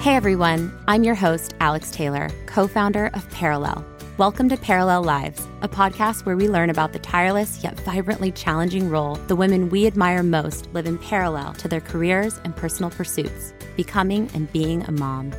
[0.00, 3.84] Hey everyone, I'm your host, Alex Taylor, co founder of Perelel.
[4.16, 8.88] Welcome to Perelel Lives, a podcast where we learn about the tireless yet vibrantly challenging
[8.88, 13.52] role the women we admire most live in parallel to their careers and personal pursuits,
[13.76, 15.34] becoming and being a mom.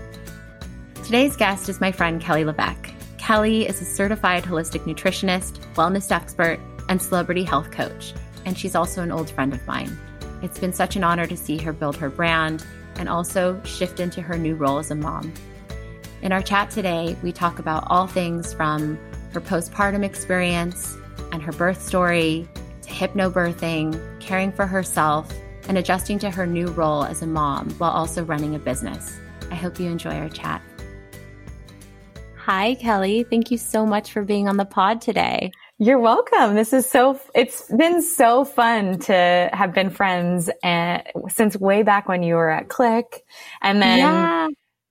[1.03, 2.93] Today's guest is my friend Kelly LeVeque.
[3.17, 8.13] Kelly is a certified holistic nutritionist, wellness expert, and celebrity health coach,
[8.45, 9.97] and she's also an old friend of mine.
[10.43, 12.63] It's been such an honor to see her build her brand
[12.95, 15.33] and also shift into her new role as a mom.
[16.21, 18.99] In our chat today, we talk about all things from
[19.33, 20.95] her postpartum experience
[21.31, 22.47] and her birth story
[22.83, 25.33] to hypnobirthing, caring for herself,
[25.67, 29.17] and adjusting to her new role as a mom while also running a business.
[29.49, 30.61] I hope you enjoy our chat.
[32.37, 33.23] Hi, Kelly.
[33.29, 35.51] Thank you so much for being on the pod today.
[35.83, 36.53] You're welcome.
[36.53, 42.07] This is so, it's been so fun to have been friends and since way back
[42.07, 43.25] when you were at Click
[43.63, 44.47] and then yeah.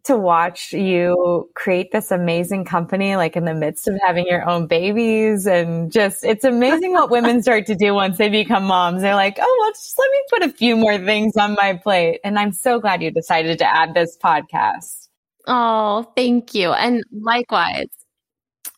[0.06, 4.66] to watch you create this amazing company, like in the midst of having your own
[4.66, 9.02] babies and just, it's amazing what women start to do once they become moms.
[9.02, 12.18] They're like, oh, well, just let me put a few more things on my plate.
[12.24, 15.06] And I'm so glad you decided to add this podcast.
[15.46, 16.72] Oh, thank you.
[16.72, 17.99] And likewise.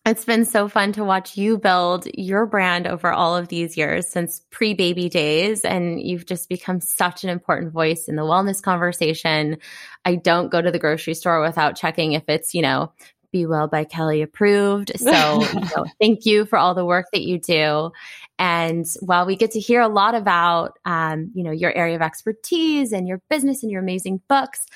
[0.04, 4.08] It's been so fun to watch you build your brand over all of these years
[4.08, 5.64] since pre baby days.
[5.64, 9.58] And you've just become such an important voice in the wellness conversation.
[10.04, 12.92] I don't go to the grocery store without checking if it's, you know,
[13.30, 14.90] Be Well by Kelly approved.
[14.98, 17.92] So you know, thank you for all the work that you do.
[18.40, 22.02] And while we get to hear a lot about, um, you know, your area of
[22.02, 24.66] expertise and your business and your amazing books,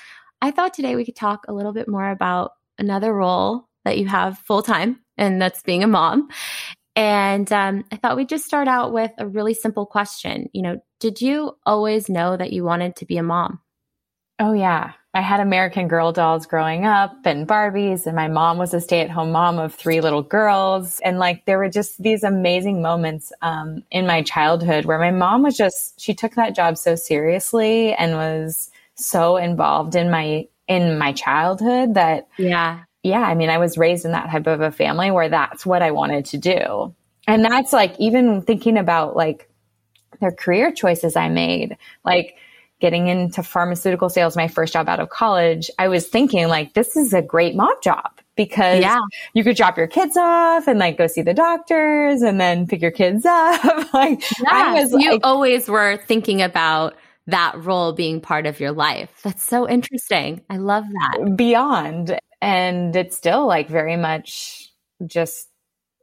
[0.41, 4.05] I thought today we could talk a little bit more about another role that you
[4.05, 6.27] have full time and that's being a mom.
[6.95, 10.49] And um, I thought we'd just start out with a really simple question.
[10.51, 13.61] You know, did you always know that you wanted to be a mom?
[14.39, 14.91] Oh, yeah.
[15.13, 19.01] I had American Girl dolls growing up and Barbies, and my mom was a stay
[19.01, 20.99] at home mom of three little girls.
[20.99, 25.43] And like, there were just these amazing moments um, in my childhood where my mom
[25.43, 30.97] was just, she took that job so seriously and was so involved in my, in
[30.97, 34.71] my childhood that yeah yeah, I mean, I was raised in that type of a
[34.71, 36.95] family where that's what I wanted to do.
[37.27, 39.49] And that's like even thinking about like
[40.19, 42.35] their career choices I made, like
[42.79, 46.95] getting into pharmaceutical sales, my first job out of college, I was thinking like, this
[46.95, 48.99] is a great mom job because yeah.
[49.33, 52.81] you could drop your kids off and like go see the doctors and then pick
[52.81, 53.63] your kids up.
[53.93, 58.59] like yeah, I was you like, always were thinking about that role being part of
[58.59, 59.09] your life.
[59.23, 60.41] That's so interesting.
[60.49, 61.35] I love that.
[61.35, 64.71] Beyond and it's still like very much
[65.05, 65.49] just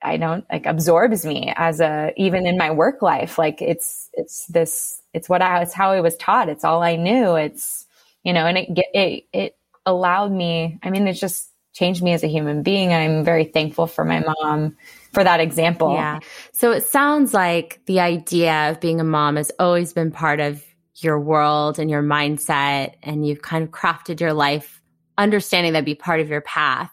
[0.02, 3.38] I don't like absorbs me as a even in my work life.
[3.38, 6.48] Like it's it's this it's what I it's how I was taught.
[6.48, 7.34] It's all I knew.
[7.36, 7.86] It's
[8.22, 9.56] you know, and it it it
[9.86, 10.78] allowed me.
[10.82, 12.92] I mean, it just changed me as a human being.
[12.92, 14.76] I'm very thankful for my mom
[15.12, 15.94] for that example.
[15.94, 16.20] Yeah.
[16.52, 20.64] So it sounds like the idea of being a mom has always been part of
[20.96, 24.82] your world and your mindset, and you've kind of crafted your life
[25.18, 26.90] understanding that'd be part of your path.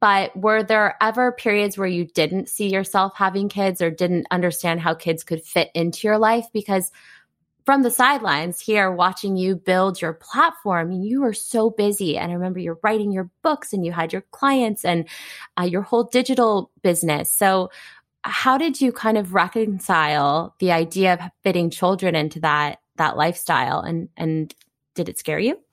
[0.00, 4.80] But were there ever periods where you didn't see yourself having kids or didn't understand
[4.80, 6.46] how kids could fit into your life?
[6.52, 6.90] Because
[7.66, 12.16] from the sidelines here, watching you build your platform, you were so busy.
[12.16, 15.06] And I remember you're writing your books and you had your clients and
[15.58, 17.30] uh, your whole digital business.
[17.30, 17.70] So,
[18.22, 23.80] how did you kind of reconcile the idea of fitting children into that that lifestyle
[23.80, 24.54] and and
[25.00, 25.58] did it scare you?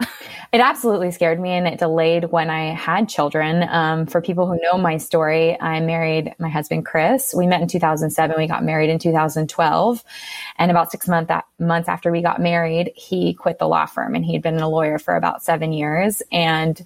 [0.54, 3.68] it absolutely scared me and it delayed when I had children.
[3.70, 7.34] Um, for people who know my story, I married my husband, Chris.
[7.36, 8.38] We met in 2007.
[8.38, 10.04] We got married in 2012.
[10.58, 11.30] And about six month,
[11.60, 14.98] months after we got married, he quit the law firm and he'd been a lawyer
[14.98, 16.24] for about seven years.
[16.32, 16.86] And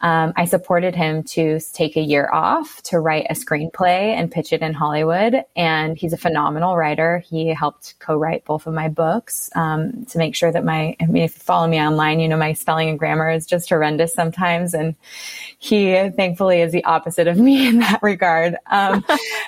[0.00, 4.52] um, I supported him to take a year off to write a screenplay and pitch
[4.52, 5.44] it in Hollywood.
[5.56, 7.18] And he's a phenomenal writer.
[7.18, 11.24] He helped co-write both of my books um, to make sure that my, I mean,
[11.24, 14.72] if you follow me online, you know, my spelling and grammar is just horrendous sometimes.
[14.72, 14.94] And
[15.58, 18.56] he thankfully is the opposite of me in that regard.
[18.66, 19.04] Um,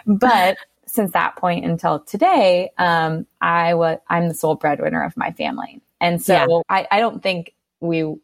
[0.06, 5.30] but since that point until today, um, I was, I'm the sole breadwinner of my
[5.30, 5.80] family.
[6.00, 6.62] And so yeah.
[6.69, 8.16] I, I don't think we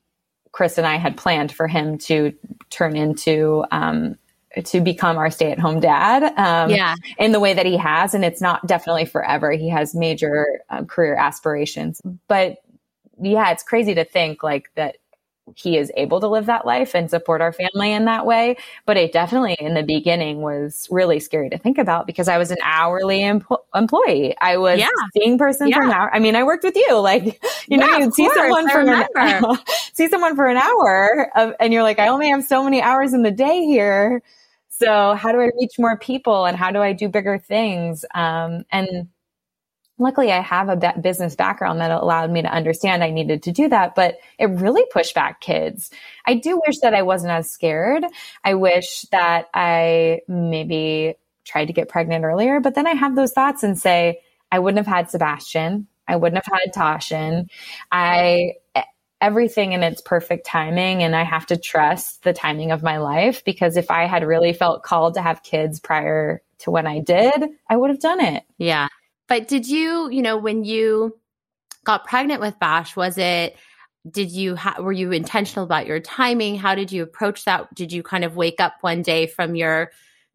[0.56, 2.32] Chris and I had planned for him to
[2.70, 4.16] turn into um,
[4.64, 6.94] to become our stay at home dad um, yeah.
[7.18, 8.14] in the way that he has.
[8.14, 9.52] And it's not definitely forever.
[9.52, 12.00] He has major um, career aspirations.
[12.26, 12.56] But
[13.20, 14.96] yeah, it's crazy to think like that
[15.54, 18.56] he is able to live that life and support our family in that way.
[18.84, 22.50] But it definitely in the beginning was really scary to think about because I was
[22.50, 24.34] an hourly employee.
[24.40, 24.88] I was yeah.
[25.16, 25.76] seeing person yeah.
[25.76, 26.14] for an hour.
[26.14, 29.58] I mean, I worked with you, like, you know, you'd see someone for an, hour,
[29.92, 33.12] see someone for an hour of, and you're like, I only have so many hours
[33.12, 34.22] in the day here.
[34.68, 38.04] So how do I reach more people and how do I do bigger things?
[38.14, 39.08] Um, and
[39.98, 43.68] luckily I have a business background that allowed me to understand I needed to do
[43.68, 45.90] that, but it really pushed back kids.
[46.26, 48.04] I do wish that I wasn't as scared.
[48.44, 51.14] I wish that I maybe
[51.44, 54.20] tried to get pregnant earlier, but then I have those thoughts and say,
[54.52, 55.86] I wouldn't have had Sebastian.
[56.08, 57.48] I wouldn't have had Tashin.
[57.90, 58.54] I,
[59.20, 63.44] everything in its perfect timing and I have to trust the timing of my life
[63.44, 67.32] because if I had really felt called to have kids prior to when I did,
[67.68, 68.44] I would have done it.
[68.58, 68.88] Yeah.
[69.28, 71.18] But did you, you know, when you
[71.84, 73.56] got pregnant with Bash, was it
[74.10, 76.56] did you ha- were you intentional about your timing?
[76.56, 77.74] How did you approach that?
[77.74, 79.90] Did you kind of wake up one day from your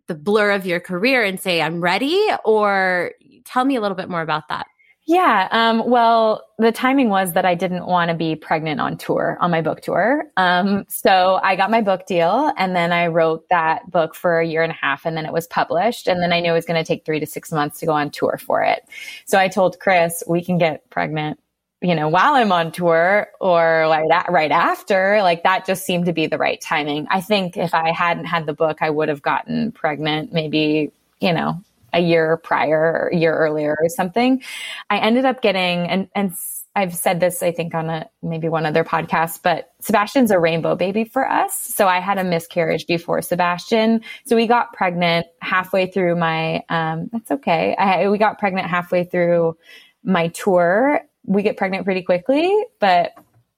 [0.07, 3.11] the blur of your career and say I'm ready or
[3.45, 4.67] tell me a little bit more about that?
[5.07, 5.47] Yeah.
[5.51, 9.49] Um, well, the timing was that I didn't want to be pregnant on tour, on
[9.49, 10.25] my book tour.
[10.37, 14.45] Um, so I got my book deal and then I wrote that book for a
[14.45, 16.07] year and a half and then it was published.
[16.07, 17.93] And then I knew it was going to take three to six months to go
[17.93, 18.83] on tour for it.
[19.25, 21.39] So I told Chris, we can get pregnant,
[21.81, 25.21] you know, while I'm on tour or like that right after.
[25.23, 27.07] Like that just seemed to be the right timing.
[27.09, 31.33] I think if I hadn't had the book, I would have gotten pregnant maybe, you
[31.33, 31.59] know,
[31.93, 34.41] a year prior, a year earlier or something.
[34.89, 36.33] I ended up getting, and, and
[36.73, 40.75] I've said this, I think on a, maybe one other podcast, but Sebastian's a rainbow
[40.75, 41.57] baby for us.
[41.57, 44.01] So I had a miscarriage before Sebastian.
[44.25, 47.75] So we got pregnant halfway through my, um, that's okay.
[47.75, 49.57] I, we got pregnant halfway through
[50.03, 51.01] my tour.
[51.25, 53.11] We get pregnant pretty quickly, but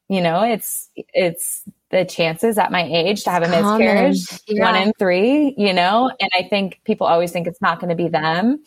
[0.10, 4.64] you know, it's, it's the chances at my age to have a miscarriage yeah.
[4.64, 7.96] one in three, you know, and I think people always think it's not going to
[7.96, 8.64] be them,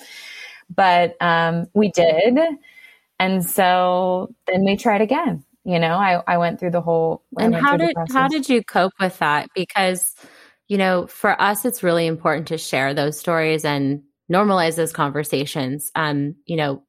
[0.74, 2.38] but um, we did.
[3.18, 5.44] And so then we tried again.
[5.64, 7.24] You know, I, I went through the whole.
[7.36, 9.48] And how did how did you cope with that?
[9.54, 10.14] Because
[10.68, 14.02] you know, for us, it's really important to share those stories and
[14.32, 15.90] normalize those conversations.
[15.96, 16.84] Um, you know,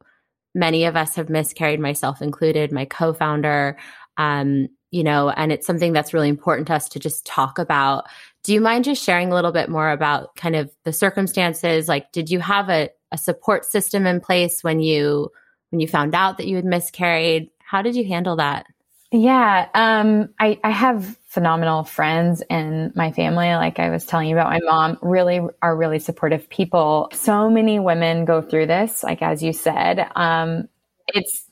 [0.53, 3.77] many of us have miscarried, myself included, my co-founder.
[4.17, 4.67] Um,
[4.97, 8.05] you know, and it's something that's really important to us to just talk about.
[8.41, 11.87] Do you mind just sharing a little bit more about kind of the circumstances?
[11.87, 15.31] Like, did you have a, a support system in place when you
[15.69, 17.51] when you found out that you had miscarried?
[17.59, 18.65] How did you handle that?
[19.11, 23.49] Yeah, um, I, I have phenomenal friends in my family.
[23.49, 27.09] Like I was telling you about, my mom really are really supportive people.
[27.13, 30.09] So many women go through this, like as you said.
[30.15, 30.67] Um,
[31.13, 31.46] it's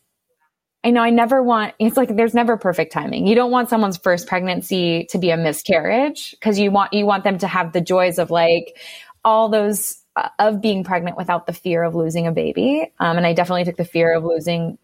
[0.86, 3.26] I know I never want, it's like there's never perfect timing.
[3.26, 7.24] You don't want someone's first pregnancy to be a miscarriage because you want, you want
[7.24, 8.78] them to have the joys of like
[9.24, 12.94] all those uh, of being pregnant without the fear of losing a baby.
[13.00, 14.78] Um, and I definitely took the fear of losing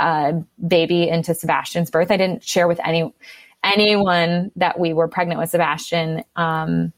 [0.00, 2.10] a baby into Sebastian's birth.
[2.10, 3.14] I didn't share with any,
[3.62, 6.24] anyone that we were pregnant with Sebastian.
[6.34, 6.92] Um,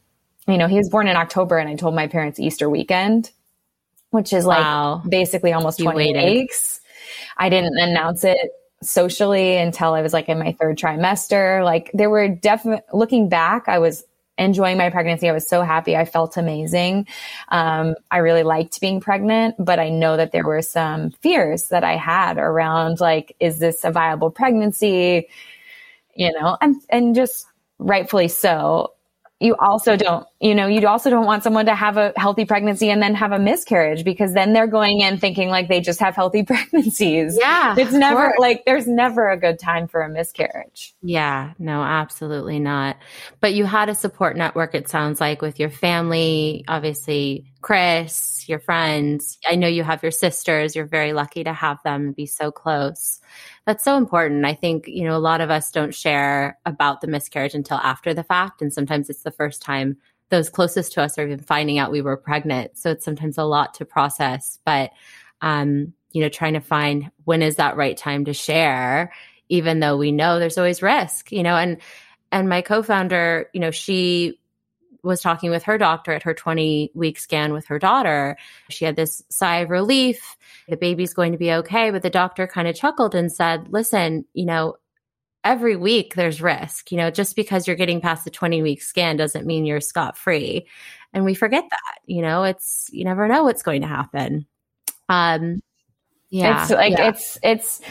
[0.47, 3.29] you know, he was born in October and I told my parents Easter weekend,
[4.09, 5.03] which is like wow.
[5.07, 6.78] basically almost 20 weeks.
[7.39, 8.51] I didn't announce it
[8.83, 11.63] socially until I was like in my third trimester.
[11.63, 14.03] Like there were definitely looking back, I was
[14.37, 15.29] enjoying my pregnancy.
[15.29, 15.97] I was so happy.
[15.97, 17.07] I felt amazing.
[17.49, 21.83] Um, I really liked being pregnant, but I know that there were some fears that
[21.83, 25.27] I had around like, is this a viable pregnancy?
[26.15, 27.47] You know, and, and just
[27.79, 28.93] rightfully so
[29.41, 32.89] you also don't, you know, you also don't want someone to have a healthy pregnancy
[32.89, 36.15] and then have a miscarriage because then they're going in thinking like they just have
[36.15, 37.37] healthy pregnancies.
[37.39, 37.75] Yeah.
[37.77, 40.95] It's never like there's never a good time for a miscarriage.
[41.01, 42.97] Yeah, no, absolutely not.
[43.41, 48.59] But you had a support network, it sounds like, with your family, obviously, Chris, your
[48.59, 49.37] friends.
[49.45, 50.73] I know you have your sisters.
[50.73, 53.19] You're very lucky to have them and be so close
[53.69, 54.45] that's so important.
[54.45, 58.15] I think, you know, a lot of us don't share about the miscarriage until after
[58.15, 58.63] the fact.
[58.63, 59.97] And sometimes it's the first time
[60.29, 62.77] those closest to us are even finding out we were pregnant.
[62.77, 64.59] So it's sometimes a lot to process.
[64.63, 64.91] But,
[65.41, 69.11] um, you know, trying to find when is that right time to share,
[69.49, 71.77] even though we know there's always risk, you know, and,
[72.31, 74.39] and my co-founder, you know, she
[75.01, 78.37] was talking with her doctor at her 20 week scan with her daughter.
[78.69, 80.35] She had this sigh of relief.
[80.67, 81.89] The baby's going to be okay.
[81.91, 84.75] But the doctor kind of chuckled and said, listen, you know,
[85.49, 86.91] every week there's risk.
[86.91, 90.15] You know, just because you're getting past the 20 week scan doesn't mean you're scot
[90.15, 90.67] free.
[91.11, 94.45] And we forget that, you know, it's, you never know what's going to happen.
[95.09, 95.63] Um,
[96.29, 96.61] yeah.
[96.61, 97.09] It's like, yeah.
[97.09, 97.81] it's, it's,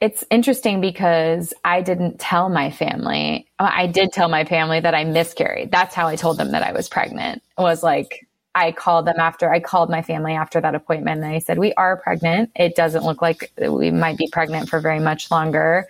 [0.00, 3.46] it's interesting because I didn't tell my family.
[3.58, 5.70] I did tell my family that I miscarried.
[5.70, 7.42] That's how I told them that I was pregnant.
[7.58, 11.26] It was like I called them after I called my family after that appointment and
[11.26, 12.52] I said, We are pregnant.
[12.56, 15.86] It doesn't look like we might be pregnant for very much longer.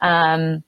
[0.00, 0.62] Um,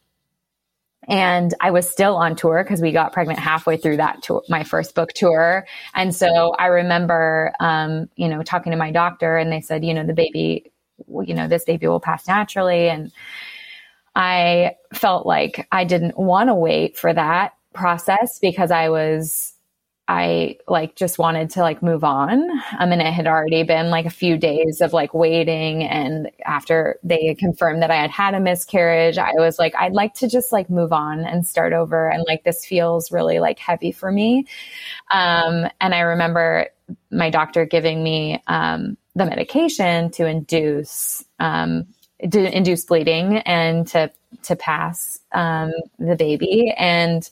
[1.09, 4.63] and I was still on tour because we got pregnant halfway through that tour, my
[4.63, 5.67] first book tour.
[5.95, 9.95] And so I remember, um, you know, talking to my doctor and they said, you
[9.95, 10.71] know, the baby,
[11.09, 12.89] you know, this baby will pass naturally.
[12.89, 13.11] And
[14.15, 19.55] I felt like I didn't want to wait for that process because I was
[20.11, 22.50] I like just wanted to like move on.
[22.73, 25.85] I mean, it had already been like a few days of like waiting.
[25.85, 30.14] And after they confirmed that I had had a miscarriage, I was like, I'd like
[30.14, 32.11] to just like move on and start over.
[32.11, 34.47] And like, this feels really like heavy for me.
[35.12, 36.67] Um, and I remember
[37.12, 41.87] my doctor giving me, um, the medication to induce, um,
[42.29, 44.11] to induce bleeding and to,
[44.43, 46.75] to pass, um, the baby.
[46.76, 47.31] And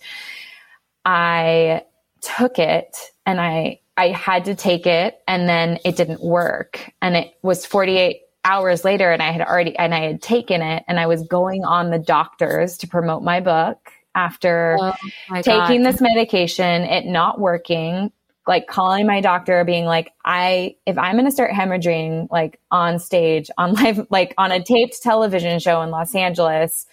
[1.04, 1.82] I,
[2.22, 2.96] took it
[3.26, 6.92] and I I had to take it and then it didn't work.
[7.02, 10.84] And it was 48 hours later and I had already and I had taken it
[10.86, 14.92] and I was going on the doctors to promote my book after oh
[15.42, 15.92] taking God.
[15.92, 18.12] this medication, it not working,
[18.46, 22.98] like calling my doctor being like I if I'm going to start hemorrhaging like on
[22.98, 26.86] stage on live like on a taped television show in Los Angeles,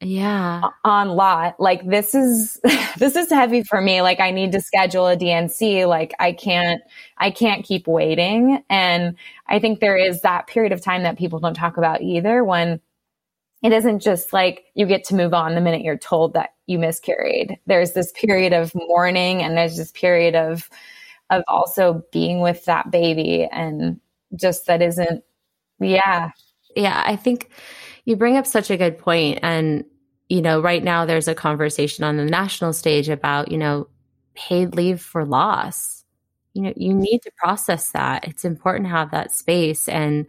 [0.00, 0.62] yeah.
[0.84, 2.60] On lot like this is
[2.98, 6.82] this is heavy for me like i need to schedule a D&C like i can't
[7.18, 9.16] i can't keep waiting and
[9.48, 12.80] i think there is that period of time that people don't talk about either when
[13.62, 16.78] it isn't just like you get to move on the minute you're told that you
[16.78, 17.58] miscarried.
[17.66, 20.68] There's this period of mourning and there's this period of
[21.30, 24.00] of also being with that baby and
[24.36, 25.24] just that isn't
[25.80, 26.30] yeah.
[26.76, 27.50] Yeah i think
[28.08, 29.84] you bring up such a good point and
[30.30, 33.86] you know right now there's a conversation on the national stage about you know
[34.34, 36.04] paid leave for loss.
[36.54, 38.26] You know you need to process that.
[38.26, 40.26] It's important to have that space and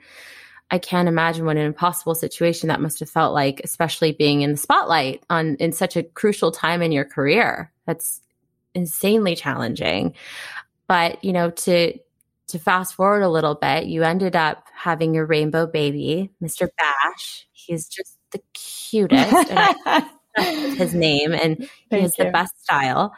[0.71, 4.51] i can't imagine what an impossible situation that must have felt like especially being in
[4.51, 7.71] the spotlight on in such a crucial time in your career.
[7.87, 8.19] That's
[8.75, 10.15] insanely challenging.
[10.87, 11.97] But you know to
[12.49, 17.47] to fast forward a little bit you ended up having your rainbow baby mr bash
[17.69, 19.51] He's just the cutest.
[20.77, 22.25] his name, and he Thank has you.
[22.25, 23.15] the best style.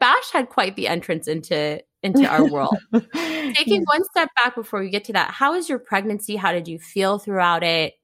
[0.00, 2.76] Bash had quite the entrance into into our world.
[3.14, 6.36] Taking one step back before we get to that, how was your pregnancy?
[6.36, 7.94] How did you feel throughout it?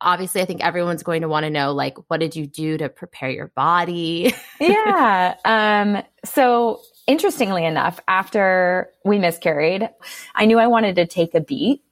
[0.00, 2.88] Obviously, I think everyone's going to want to know like what did you do to
[2.88, 4.34] prepare your body?
[4.60, 5.34] yeah.
[5.44, 9.88] Um so interestingly enough, after we miscarried,
[10.36, 11.82] I knew I wanted to take a beat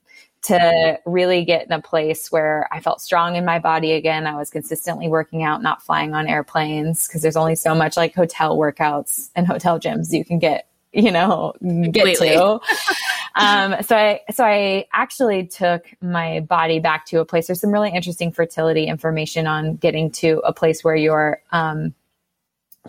[0.42, 4.28] to really get in a place where I felt strong in my body again.
[4.28, 8.14] I was consistently working out, not flying on airplanes because there's only so much like
[8.14, 12.28] hotel workouts and hotel gyms you can get, you know, get Completely.
[12.28, 12.61] to.
[13.35, 17.49] um, so I, so I actually took my body back to a place.
[17.49, 21.92] There's some really interesting fertility information on getting to a place where you're, um,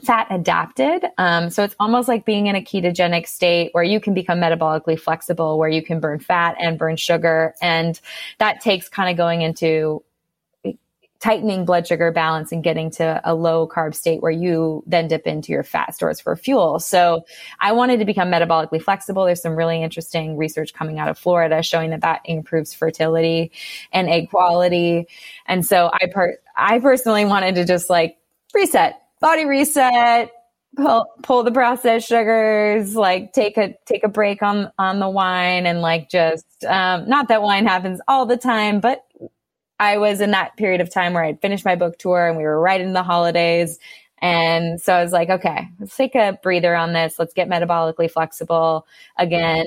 [0.04, 1.06] fat adapted.
[1.18, 5.00] Um, so it's almost like being in a ketogenic state where you can become metabolically
[5.00, 7.56] flexible, where you can burn fat and burn sugar.
[7.62, 8.00] And
[8.40, 10.04] that takes kind of going into
[11.20, 15.26] tightening blood sugar balance and getting to a low carb state where you then dip
[15.26, 16.80] into your fat stores for fuel.
[16.80, 17.26] So
[17.60, 19.26] I wanted to become metabolically flexible.
[19.26, 23.52] There's some really interesting research coming out of Florida showing that that improves fertility
[23.92, 25.08] and egg quality.
[25.48, 28.18] And so I per- I personally wanted to just like
[28.54, 30.32] reset body reset,
[30.76, 35.66] pull, pull the processed sugars, like take a, take a break on, on the wine
[35.66, 39.04] and like just, um, not that wine happens all the time, but
[39.80, 42.44] I was in that period of time where I'd finished my book tour and we
[42.44, 43.80] were right in the holidays.
[44.20, 47.20] And so I was like, okay, let's take a breather on this.
[47.20, 49.66] Let's get metabolically flexible again.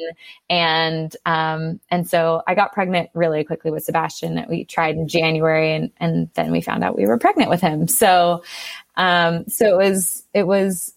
[0.49, 4.45] And, um, and so I got pregnant really quickly with Sebastian.
[4.49, 7.87] We tried in January and, and then we found out we were pregnant with him.
[7.87, 8.43] So,
[8.97, 10.95] um, so it was, it was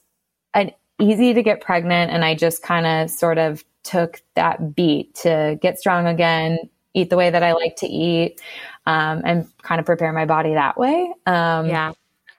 [0.55, 2.11] an easy to get pregnant.
[2.11, 6.57] And I just kind of sort of took that beat to get strong again,
[6.93, 8.41] eat the way that I like to eat,
[8.85, 11.13] um, and kind of prepare my body that way.
[11.25, 11.93] Um, yeah.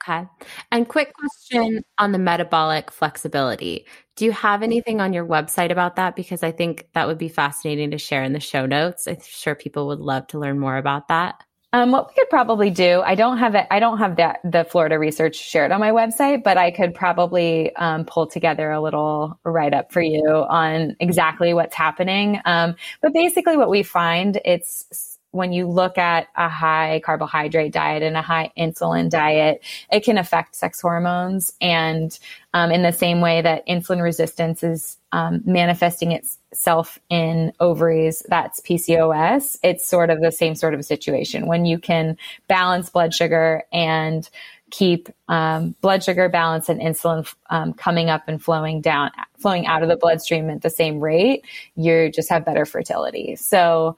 [0.07, 0.27] Okay.
[0.71, 3.87] And quick question on the metabolic flexibility.
[4.15, 6.15] Do you have anything on your website about that?
[6.15, 9.07] Because I think that would be fascinating to share in the show notes.
[9.07, 11.43] I'm sure people would love to learn more about that.
[11.73, 13.67] Um, what we could probably do, I don't have it.
[13.69, 17.75] I don't have that the Florida research shared on my website, but I could probably
[17.75, 22.39] um, pull together a little write up for you on exactly what's happening.
[22.45, 28.01] Um, but basically, what we find it's when you look at a high carbohydrate diet
[28.01, 29.61] and a high insulin diet,
[29.91, 31.51] it can affect sex hormones.
[31.59, 32.17] And
[32.53, 38.61] um, in the same way that insulin resistance is um, manifesting itself in ovaries, that's
[38.61, 39.57] PCOS.
[39.61, 44.27] It's sort of the same sort of situation when you can balance blood sugar and
[44.71, 49.83] keep um, blood sugar balance and insulin um, coming up and flowing down, flowing out
[49.83, 53.35] of the bloodstream at the same rate, you just have better fertility.
[53.35, 53.97] So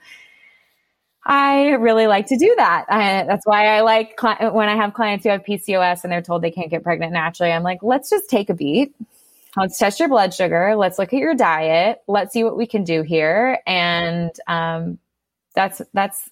[1.30, 2.86] I really like to do that.
[2.88, 6.42] I, that's why I like when I have clients who have PCOS and they're told
[6.42, 7.52] they can't get pregnant naturally.
[7.52, 8.96] I'm like, let's just take a beat.
[9.58, 10.76] Let's test your blood sugar.
[10.78, 12.02] Let's look at your diet.
[12.08, 13.60] Let's see what we can do here.
[13.68, 15.00] And um,
[15.54, 16.30] that's that's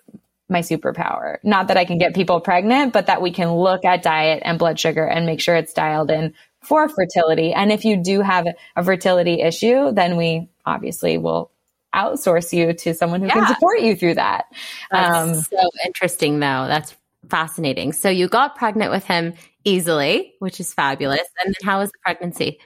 [0.48, 1.38] my superpower.
[1.44, 4.58] Not that I can get people pregnant, but that we can look at diet and
[4.58, 7.52] blood sugar and make sure it's dialed in for fertility.
[7.52, 8.48] And if you do have
[8.78, 11.52] a fertility issue, then we obviously will
[11.96, 13.34] outsource you to someone who yeah.
[13.34, 14.46] can support you through that.
[14.92, 16.66] Um, so interesting, though.
[16.68, 16.96] That's
[17.30, 17.94] fascinating.
[17.94, 19.34] So you got pregnant with him
[19.64, 21.28] easily, which is fabulous.
[21.44, 22.60] And then how was the pregnancy?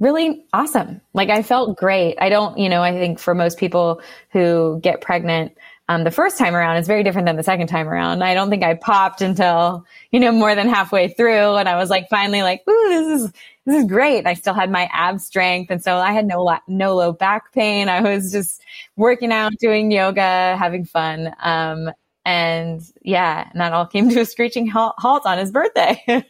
[0.00, 1.00] Really awesome.
[1.14, 2.16] Like I felt great.
[2.20, 5.56] I don't, you know, I think for most people who get pregnant,
[5.88, 8.22] um, the first time around is very different than the second time around.
[8.22, 11.54] I don't think I popped until, you know, more than halfway through.
[11.56, 13.32] And I was like, finally like, ooh, this is,
[13.66, 14.26] this is great.
[14.26, 15.70] I still had my ab strength.
[15.70, 17.88] And so I had no, no low back pain.
[17.88, 18.62] I was just
[18.96, 21.34] working out, doing yoga, having fun.
[21.40, 21.90] Um,
[22.24, 26.02] and yeah, and that all came to a screeching halt on his birthday.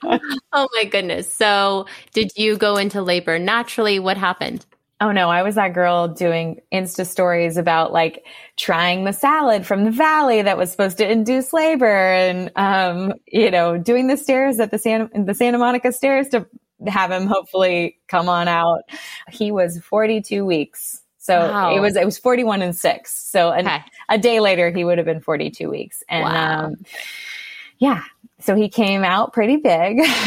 [0.52, 1.30] oh my goodness.
[1.30, 3.98] So did you go into labor naturally?
[3.98, 4.64] What happened?
[5.02, 8.24] Oh no, I was that girl doing Insta stories about like
[8.56, 13.50] trying the salad from the valley that was supposed to induce labor and, um, you
[13.50, 16.46] know, doing the stairs at the Santa, the Santa Monica stairs to
[16.86, 18.82] have him hopefully come on out.
[19.30, 21.02] He was 42 weeks.
[21.18, 21.76] So wow.
[21.76, 23.14] it was, it was 41 and six.
[23.14, 23.84] So an, okay.
[24.08, 26.02] a day later, he would have been 42 weeks.
[26.08, 26.64] And, wow.
[26.64, 26.76] um,
[27.78, 28.02] yeah,
[28.40, 29.98] so he came out pretty big.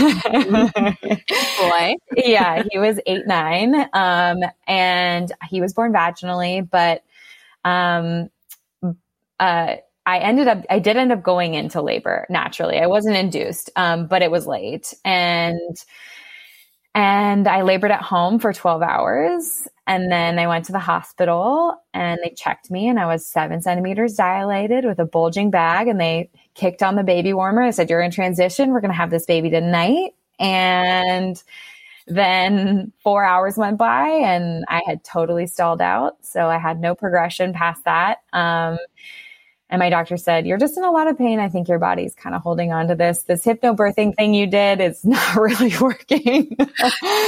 [1.60, 1.96] Boy.
[2.16, 3.90] yeah, he was eight, nine.
[3.92, 7.04] Um, and he was born vaginally, but,
[7.66, 8.30] um,
[9.40, 9.76] uh,
[10.08, 12.78] I ended up, I did end up going into labor naturally.
[12.78, 15.84] I wasn't induced, um, but it was late and,
[16.96, 19.68] and I labored at home for 12 hours.
[19.86, 23.62] And then I went to the hospital and they checked me and I was seven
[23.62, 27.64] centimeters dilated with a bulging bag and they kicked on the baby warmer.
[27.64, 28.72] I said, You're in transition.
[28.72, 30.16] We're going to have this baby tonight.
[30.40, 31.42] And
[32.08, 36.18] then four hours went by and I had totally stalled out.
[36.22, 38.20] So I had no progression past that.
[38.32, 38.78] Um,
[39.76, 41.38] and my doctor said, You're just in a lot of pain.
[41.38, 43.24] I think your body's kind of holding on to this.
[43.24, 46.56] This hypnobirthing thing you did is not really working.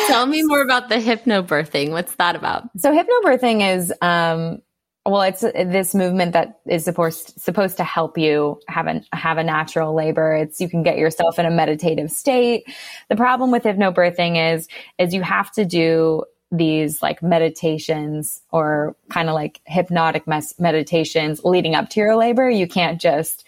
[0.08, 1.92] Tell me more about the hypnobirthing.
[1.92, 2.70] What's that about?
[2.78, 4.62] So, hypnobirthing is um,
[5.06, 9.44] well, it's this movement that is supposed supposed to help you have a have a
[9.44, 10.34] natural labor.
[10.34, 12.64] It's you can get yourself in a meditative state.
[13.10, 19.30] The problem with hypnobirthing is is you have to do these like meditations or kind
[19.30, 22.50] of like hypnotic mes- meditations leading up to your labor.
[22.50, 23.44] You can't just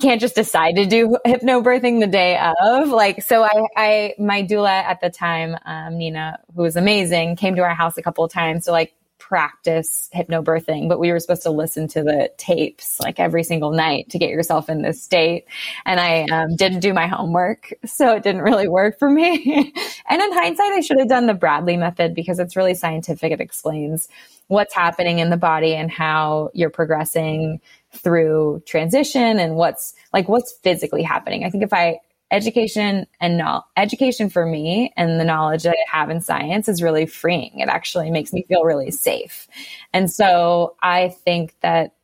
[0.00, 2.88] can't just decide to do hypnobirthing the day of.
[2.88, 7.54] Like, so I, I, my doula at the time, um, Nina, who was amazing, came
[7.56, 8.94] to our house a couple of times to like
[9.30, 14.10] practice hypnobirthing, but we were supposed to listen to the tapes like every single night
[14.10, 15.44] to get yourself in this state.
[15.86, 19.72] And I um, didn't do my homework, so it didn't really work for me.
[20.08, 23.30] and in hindsight, I should have done the Bradley method because it's really scientific.
[23.30, 24.08] It explains
[24.48, 27.60] what's happening in the body and how you're progressing
[27.92, 31.44] through transition and what's like what's physically happening.
[31.44, 35.98] I think if I education and no- education for me and the knowledge that I
[35.98, 37.58] have in science is really freeing.
[37.58, 39.48] It actually makes me feel really safe.
[39.92, 41.94] And so I think that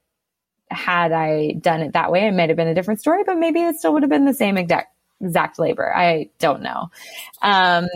[0.70, 3.60] had I done it that way, it might have been a different story, but maybe
[3.60, 5.94] it still would have been the same exact exact labor.
[5.96, 6.90] I don't know.
[7.40, 7.88] Um,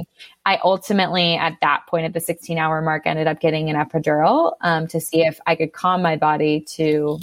[0.46, 4.54] I ultimately, at that point, at the 16 hour mark, ended up getting an epidural
[4.62, 7.18] um, to see if I could calm my body to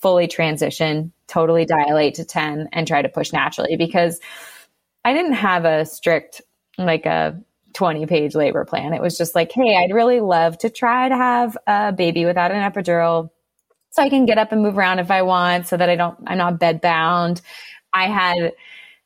[0.00, 4.20] fully transition, totally dilate to 10 and try to push naturally because
[5.04, 6.42] I didn't have a strict,
[6.78, 7.40] like a
[7.74, 8.92] 20 page labor plan.
[8.92, 12.52] It was just like, hey, I'd really love to try to have a baby without
[12.52, 13.30] an epidural
[13.90, 16.18] so I can get up and move around if I want so that I don't,
[16.26, 17.42] I'm not bed bound.
[17.92, 18.52] I had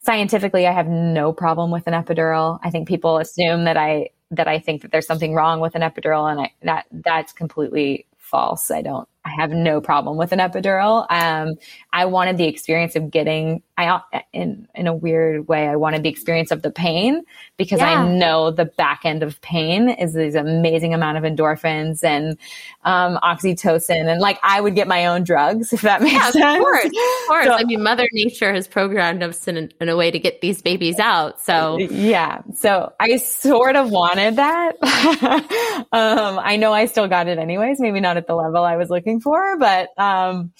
[0.01, 2.61] scientifically, I have no problem with an epidural.
[2.63, 5.83] I think people assume that I, that I think that there's something wrong with an
[5.83, 8.71] epidural and I, that, that's completely false.
[8.71, 11.07] I don't I have no problem with an epidural.
[11.11, 11.57] Um,
[11.93, 14.01] I wanted the experience of getting, I,
[14.33, 17.25] in, in a weird way, I wanted the experience of the pain
[17.57, 18.03] because yeah.
[18.03, 22.39] I know the back end of pain is this amazing amount of endorphins and,
[22.85, 24.07] um, oxytocin.
[24.07, 26.59] And like, I would get my own drugs if that makes yeah, sense.
[26.59, 26.85] Of course.
[26.85, 26.93] Of
[27.27, 27.47] course.
[27.47, 30.63] So, I mean, Mother Nature has programmed us in, in a way to get these
[30.63, 31.41] babies out.
[31.41, 32.43] So yeah.
[32.55, 34.77] So I sort of wanted that.
[35.93, 38.89] um, I know I still got it anyways, maybe not at the level I was
[38.89, 40.53] looking for, but, um,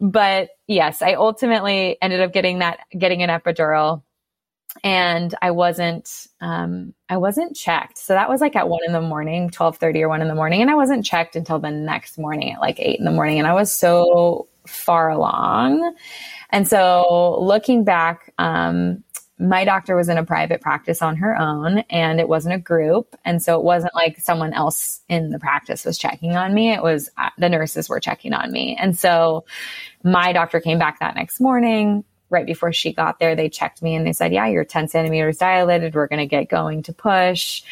[0.00, 4.02] but yes, I ultimately ended up getting that, getting an epidural
[4.84, 7.98] and I wasn't, um, I wasn't checked.
[7.98, 10.60] So that was like at one in the morning, 1230 or one in the morning.
[10.60, 13.38] And I wasn't checked until the next morning at like eight in the morning.
[13.38, 15.94] And I was so far along.
[16.50, 19.02] And so looking back, um,
[19.38, 23.14] my doctor was in a private practice on her own and it wasn't a group.
[23.24, 26.72] And so it wasn't like someone else in the practice was checking on me.
[26.72, 28.76] It was uh, the nurses were checking on me.
[28.78, 29.44] And so
[30.02, 32.04] my doctor came back that next morning.
[32.30, 35.38] Right before she got there, they checked me and they said, yeah, you're 10 centimeters
[35.38, 35.94] dilated.
[35.94, 37.62] We're going to get going to push.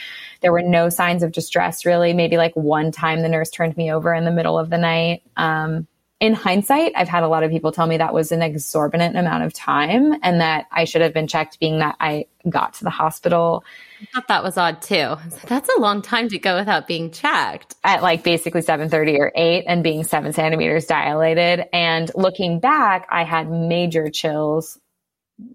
[0.41, 2.15] There were no signs of distress really.
[2.15, 5.23] Maybe like one time the nurse turned me over in the middle of the night.
[5.37, 9.17] Um, in hindsight, I've had a lot of people tell me that was an exorbitant
[9.17, 12.85] amount of time and that I should have been checked, being that I got to
[12.85, 13.65] the hospital.
[14.01, 15.17] I thought that was odd too.
[15.47, 17.75] That's a long time to go without being checked.
[17.85, 21.67] At like basically 730 or 8 and being seven centimeters dilated.
[21.75, 24.79] And looking back, I had major chills,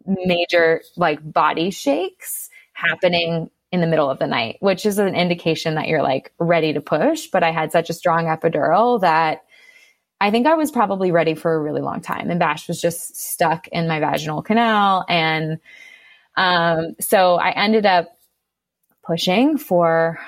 [0.05, 5.73] major like body shakes happening in the middle of the night, which is an indication
[5.75, 7.27] that you're like ready to push.
[7.27, 9.43] But I had such a strong epidural that
[10.21, 12.29] I think I was probably ready for a really long time.
[12.29, 15.03] And Bash was just stuck in my vaginal canal.
[15.09, 15.59] And
[16.37, 18.15] um, so I ended up
[19.03, 20.19] pushing for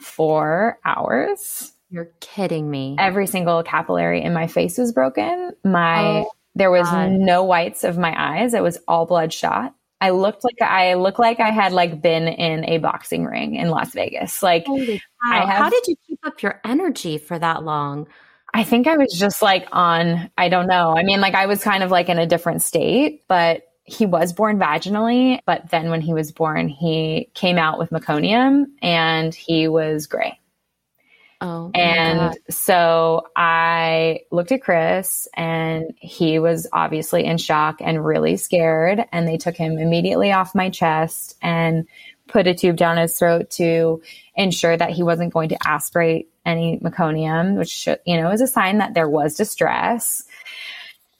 [0.00, 1.70] four hours.
[1.90, 2.96] You're kidding me.
[2.98, 5.52] Every single capillary in my face was broken.
[5.62, 7.10] My oh, there was God.
[7.10, 8.54] no whites of my eyes.
[8.54, 9.74] It was all bloodshot.
[10.00, 13.68] I looked like I looked like I had like been in a boxing ring in
[13.68, 14.42] Las Vegas.
[14.42, 18.08] Like, have, how did you keep up your energy for that long?
[18.54, 20.94] I think I was just like on, I don't know.
[20.96, 24.32] I mean, like I was kind of like in a different state, but he was
[24.32, 25.40] born vaginally.
[25.46, 30.38] But then when he was born, he came out with meconium and he was gray.
[31.40, 38.36] Oh, and so I looked at Chris and he was obviously in shock and really
[38.36, 39.04] scared.
[39.10, 41.88] And they took him immediately off my chest and
[42.28, 44.02] put a tube down his throat to
[44.34, 48.78] ensure that he wasn't going to aspirate any meconium, which you know is a sign
[48.78, 50.24] that there was distress.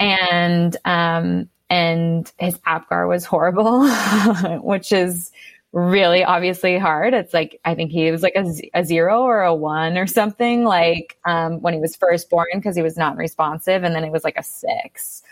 [0.01, 3.89] And um, and his APGAR was horrible,
[4.63, 5.31] which is
[5.73, 7.15] really obviously hard.
[7.15, 10.65] It's like I think he was like a, a zero or a one or something
[10.65, 14.13] like um, when he was first born because he was not responsive, and then it
[14.13, 15.23] was like a six.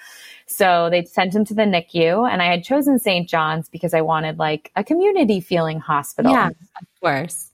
[0.50, 3.28] So they sent him to the NICU, and I had chosen St.
[3.28, 6.32] John's because I wanted like a community feeling hospital.
[6.32, 7.50] Yeah, of course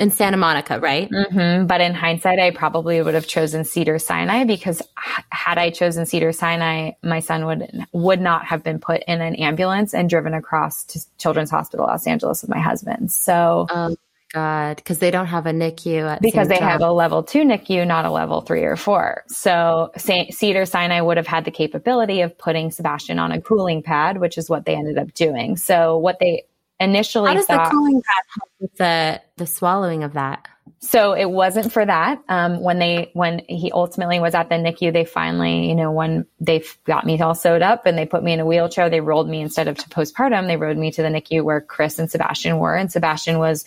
[0.00, 1.10] in Santa Monica, right?
[1.10, 1.66] Mm-hmm.
[1.66, 6.32] But in hindsight, I probably would have chosen Cedar Sinai because had I chosen Cedar
[6.32, 10.84] Sinai, my son would would not have been put in an ambulance and driven across
[10.84, 13.12] to Children's Hospital Los Angeles with my husband.
[13.12, 13.94] So, oh
[14.32, 18.04] God, because they don't have a NICU because they have a level two NICU, not
[18.04, 19.24] a level three or four.
[19.26, 23.82] So Saint Cedar Sinai would have had the capability of putting Sebastian on a cooling
[23.82, 25.56] pad, which is what they ended up doing.
[25.56, 26.44] So what they
[26.78, 30.46] initially How does thought, the cooling pad help with the the swallowing of that?
[30.82, 32.22] So it wasn't for that.
[32.28, 36.24] Um, when they when he ultimately was at the NICU, they finally, you know, when
[36.40, 39.28] they got me all sewed up and they put me in a wheelchair, they rolled
[39.28, 42.58] me instead of to postpartum, they rode me to the NICU where Chris and Sebastian
[42.58, 43.66] were, and Sebastian was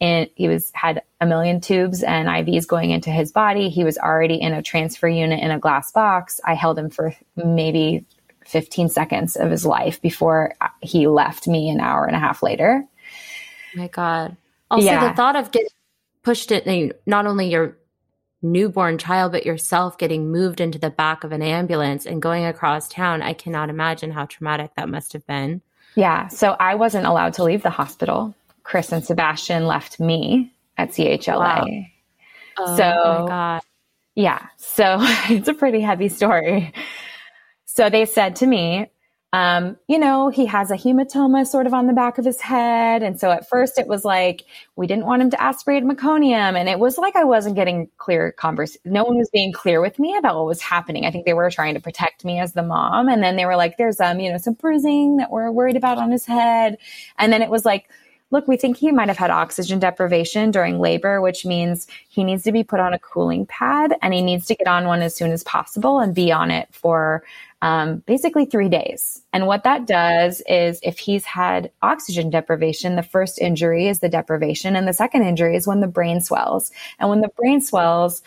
[0.00, 3.68] in he was had a million tubes and IVs going into his body.
[3.68, 6.40] He was already in a transfer unit in a glass box.
[6.44, 8.04] I held him for maybe
[8.44, 12.42] 15 seconds of his life before uh, he left me an hour and a half
[12.42, 12.84] later.
[13.74, 14.36] my God.
[14.70, 15.08] Also, yeah.
[15.08, 15.68] the thought of getting
[16.22, 17.76] pushed in, not only your
[18.42, 22.88] newborn child, but yourself getting moved into the back of an ambulance and going across
[22.88, 25.62] town, I cannot imagine how traumatic that must have been.
[25.94, 26.28] Yeah.
[26.28, 28.34] So I wasn't allowed to leave the hospital.
[28.64, 31.36] Chris and Sebastian left me at CHLA.
[31.38, 31.86] Wow.
[32.58, 33.62] Oh, so, God.
[34.14, 34.46] yeah.
[34.56, 34.98] So
[35.28, 36.72] it's a pretty heavy story.
[37.66, 38.90] So they said to me,
[39.34, 43.02] um, you know, he has a hematoma sort of on the back of his head.
[43.02, 44.44] And so at first it was like,
[44.76, 46.56] we didn't want him to aspirate meconium.
[46.56, 48.76] And it was like I wasn't getting clear converse.
[48.84, 51.04] No one was being clear with me about what was happening.
[51.04, 53.08] I think they were trying to protect me as the mom.
[53.08, 55.98] And then they were like, there's, um, you know, some bruising that we're worried about
[55.98, 56.78] on his head.
[57.18, 57.90] And then it was like,
[58.34, 62.42] look, we think he might have had oxygen deprivation during labor, which means he needs
[62.42, 65.14] to be put on a cooling pad and he needs to get on one as
[65.14, 67.22] soon as possible and be on it for
[67.62, 69.22] um, basically three days.
[69.32, 74.08] And what that does is if he's had oxygen deprivation, the first injury is the
[74.08, 76.72] deprivation, and the second injury is when the brain swells.
[76.98, 78.20] And when the brain swells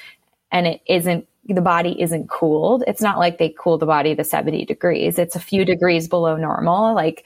[0.54, 2.84] and it isn't the body isn't cooled.
[2.88, 5.18] It's not like they cool the body to 70 degrees.
[5.18, 6.94] It's a few degrees below normal.
[6.94, 7.26] Like,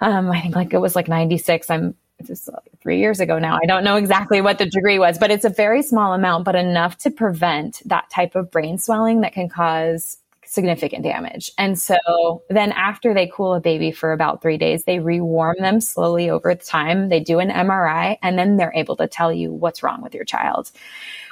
[0.00, 1.70] um, I think like it was like 96.
[1.70, 2.48] I'm just
[2.80, 3.58] three years ago now.
[3.62, 6.56] I don't know exactly what the degree was, but it's a very small amount, but
[6.56, 11.52] enough to prevent that type of brain swelling that can cause significant damage.
[11.58, 15.80] And so then after they cool a baby for about three days, they rewarm them
[15.80, 17.10] slowly over time.
[17.10, 20.24] They do an MRI and then they're able to tell you what's wrong with your
[20.24, 20.72] child.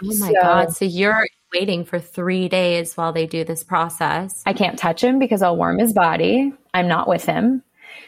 [0.03, 0.77] Oh my so, God.
[0.77, 4.43] So you're waiting for three days while they do this process.
[4.45, 6.53] I can't touch him because I'll warm his body.
[6.75, 7.63] I'm not with him.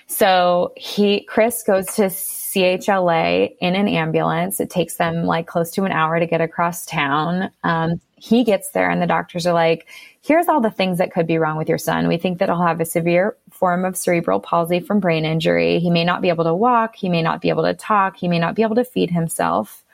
[0.08, 4.58] So he, Chris goes to CHLA in an ambulance.
[4.58, 7.50] It takes them like close to an hour to get across town.
[7.62, 9.86] Um, he gets there and the doctors are like,
[10.22, 12.08] here's all the things that could be wrong with your son.
[12.08, 15.78] We think that he'll have a severe form of cerebral palsy from brain injury.
[15.78, 16.96] He may not be able to walk.
[16.96, 18.16] He may not be able to talk.
[18.16, 19.84] He may not be able to feed himself.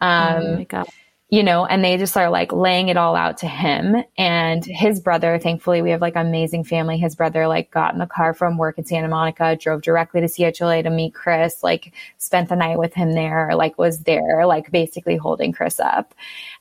[0.00, 0.86] Um, oh my God
[1.28, 5.00] you know, and they just are like laying it all out to him and his
[5.00, 5.38] brother.
[5.40, 6.98] Thankfully, we have like amazing family.
[6.98, 10.28] His brother like got in the car from work in Santa Monica, drove directly to
[10.28, 14.70] CHLA to meet Chris, like spent the night with him there, like was there, like
[14.70, 16.14] basically holding Chris up.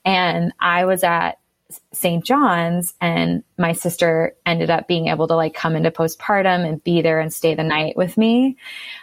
[0.03, 1.37] And I was at
[1.93, 2.23] St.
[2.23, 7.01] John's and my sister ended up being able to like come into postpartum and be
[7.01, 8.55] there and stay the night with me.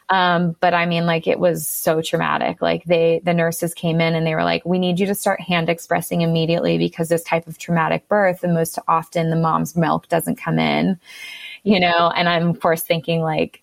[0.09, 2.63] Um, but I mean, like it was so traumatic.
[2.63, 5.41] Like they, the nurses came in and they were like, we need you to start
[5.41, 10.09] hand expressing immediately because this type of traumatic birth, and most often the mom's milk
[10.09, 11.01] doesn't come in,
[11.65, 12.13] you know?
[12.15, 13.63] And I'm of course thinking like,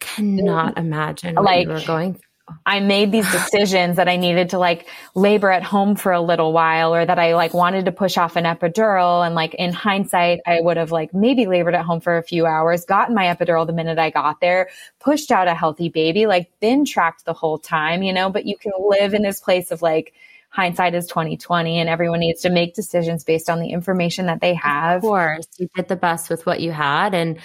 [0.00, 2.20] cannot imagine what like, you were going
[2.64, 6.52] I made these decisions that I needed to like labor at home for a little
[6.52, 9.26] while or that I like wanted to push off an epidural.
[9.26, 12.46] And like in hindsight, I would have like maybe labored at home for a few
[12.46, 14.68] hours, gotten my epidural the minute I got there,
[15.00, 18.56] pushed out a healthy baby, like been tracked the whole time, you know, but you
[18.56, 20.12] can live in this place of like,
[20.48, 24.54] hindsight is 2020 and everyone needs to make decisions based on the information that they
[24.54, 24.98] have.
[24.98, 27.38] Of course, you did the best with what you had and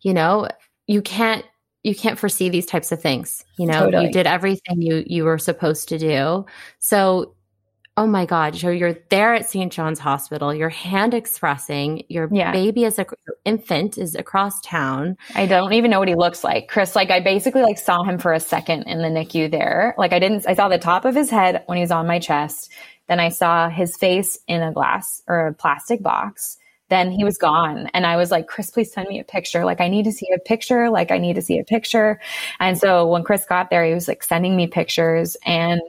[0.00, 0.48] you know,
[0.86, 1.44] you can't
[1.86, 3.44] you can't foresee these types of things.
[3.58, 4.06] You know, totally.
[4.06, 6.44] you did everything you you were supposed to do.
[6.80, 7.36] So,
[7.96, 9.72] oh my God, so you're there at St.
[9.72, 10.52] John's Hospital.
[10.52, 12.02] You're hand expressing.
[12.08, 12.50] Your yeah.
[12.50, 15.16] baby is a your infant is across town.
[15.36, 16.96] I don't even know what he looks like, Chris.
[16.96, 19.94] Like I basically like saw him for a second in the NICU there.
[19.96, 20.44] Like I didn't.
[20.48, 22.72] I saw the top of his head when he was on my chest.
[23.06, 27.36] Then I saw his face in a glass or a plastic box then he was
[27.36, 27.88] gone.
[27.94, 29.64] And I was like, Chris, please send me a picture.
[29.64, 30.88] Like, I need to see a picture.
[30.88, 32.20] Like, I need to see a picture.
[32.60, 35.36] And so when Chris got there, he was like sending me pictures.
[35.44, 35.80] And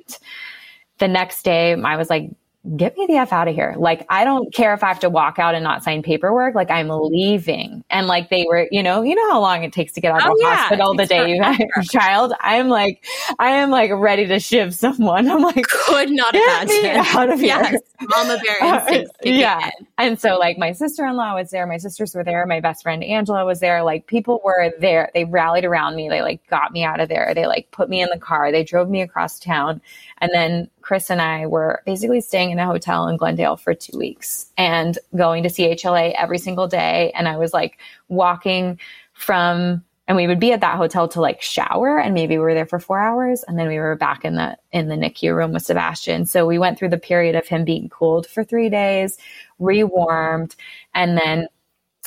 [0.98, 2.32] the next day, I was like,
[2.76, 3.76] get me the F out of here.
[3.78, 6.56] Like, I don't care if I have to walk out and not sign paperwork.
[6.56, 7.84] Like, I'm leaving.
[7.90, 10.22] And like, they were, you know, you know how long it takes to get out
[10.22, 10.56] of oh, the yeah.
[10.56, 12.34] hospital the day you have a child.
[12.42, 13.06] I'm like,
[13.40, 15.30] I am like ready to shiv someone.
[15.32, 16.98] I'm like, could not imagine.
[17.18, 17.70] out of yes.
[17.70, 17.80] here.
[18.02, 19.66] Mama bear uh, yeah.
[19.66, 19.88] In.
[19.98, 21.66] And so like my sister-in-law was there.
[21.66, 22.46] My sisters were there.
[22.46, 23.84] My best friend Angela was there.
[23.84, 25.10] Like people were there.
[25.14, 26.10] They rallied around me.
[26.10, 27.34] They like got me out of there.
[27.34, 28.52] They like put me in the car.
[28.52, 29.82] They drove me across town.
[30.20, 33.98] And then Chris and I were basically staying in a hotel in Glendale for two
[33.98, 37.12] weeks and going to CHLA every single day.
[37.16, 37.78] And I was like
[38.10, 38.80] walking
[39.14, 42.54] from and we would be at that hotel to like shower and maybe we were
[42.54, 45.52] there for four hours and then we were back in the in the NICU room
[45.52, 46.26] with Sebastian.
[46.26, 49.18] So we went through the period of him being cooled for three days,
[49.60, 50.56] rewarmed,
[50.94, 51.48] and then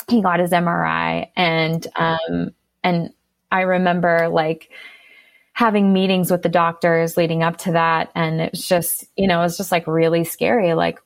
[0.09, 2.51] he got his MRI and um
[2.83, 3.13] and
[3.51, 4.71] I remember like
[5.61, 8.11] having meetings with the doctors leading up to that.
[8.15, 10.99] And it's just, you know, it's just like really scary, like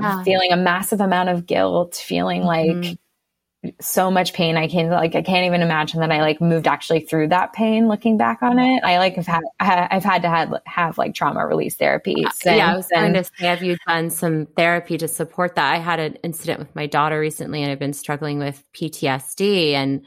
[0.00, 0.22] yeah.
[0.22, 2.80] feeling a massive amount of guilt, feeling mm-hmm.
[2.80, 4.56] like so much pain.
[4.56, 7.86] I can't like, I can't even imagine that I like moved actually through that pain
[7.86, 8.82] looking back on it.
[8.82, 12.24] I like have had, I've had to have, have like trauma release therapy.
[12.32, 12.72] Since, yeah.
[12.72, 15.74] I was going to say, have you done some therapy to support that?
[15.74, 19.72] I had an incident with my daughter recently and I've been struggling with PTSD.
[19.72, 20.06] And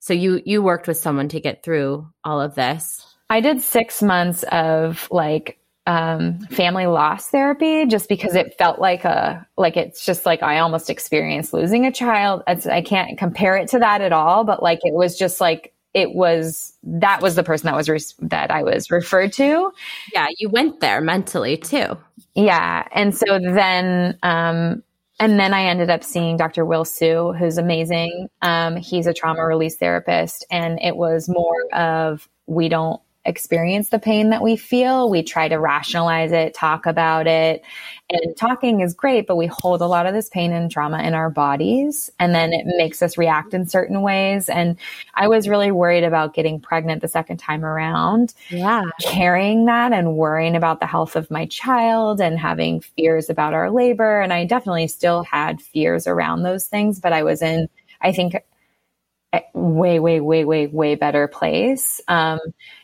[0.00, 3.05] so you, you worked with someone to get through all of this.
[3.28, 9.04] I did six months of like um, family loss therapy just because it felt like
[9.04, 12.42] a like it's just like I almost experienced losing a child.
[12.46, 15.72] It's, I can't compare it to that at all, but like it was just like
[15.94, 19.72] it was that was the person that was re- that I was referred to.
[20.12, 21.96] Yeah, you went there mentally too.
[22.34, 24.82] Yeah, and so then um,
[25.18, 26.64] and then I ended up seeing Dr.
[26.64, 28.28] Will Siu, who's amazing.
[28.42, 33.98] Um, he's a trauma release therapist, and it was more of we don't experience the
[33.98, 35.10] pain that we feel.
[35.10, 37.62] We try to rationalize it, talk about it.
[38.08, 41.12] And talking is great, but we hold a lot of this pain and trauma in
[41.12, 42.08] our bodies.
[42.20, 44.48] And then it makes us react in certain ways.
[44.48, 44.78] And
[45.14, 48.32] I was really worried about getting pregnant the second time around.
[48.48, 48.84] Yeah.
[49.02, 53.70] Carrying that and worrying about the health of my child and having fears about our
[53.70, 54.20] labor.
[54.20, 57.68] And I definitely still had fears around those things, but I was in,
[58.00, 58.36] I think,
[59.52, 62.00] way, way, way, way, way better place.
[62.08, 62.38] Um,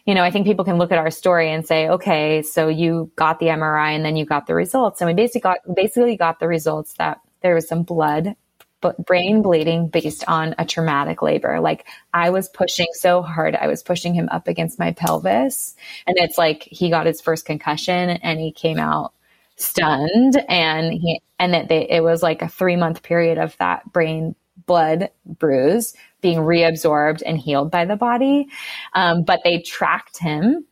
[0.05, 3.11] you know, I think people can look at our story and say, okay, so you
[3.15, 5.01] got the MRI and then you got the results.
[5.01, 8.35] And we basically got, basically got the results that there was some blood,
[8.81, 11.61] but brain bleeding based on a traumatic labor.
[11.61, 13.55] Like I was pushing so hard.
[13.55, 15.77] I was pushing him up against my pelvis.
[16.07, 19.13] And it's like he got his first concussion and he came out
[19.57, 23.93] stunned and he, and that they, it was like a three month period of that
[23.93, 24.35] brain
[24.67, 28.49] blood bruise being reabsorbed and healed by the body.
[28.95, 30.65] Um, but they tracked him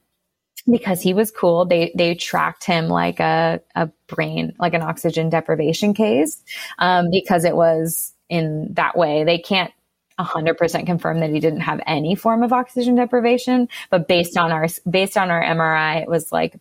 [0.71, 1.67] because he was cool.
[1.67, 6.43] They they tracked him like a a brain like an oxygen deprivation case
[6.79, 9.25] um, because it was in that way.
[9.25, 9.73] They can't
[10.19, 14.67] 100% confirm that he didn't have any form of oxygen deprivation, but based on our
[14.89, 16.57] based on our MRI, it was like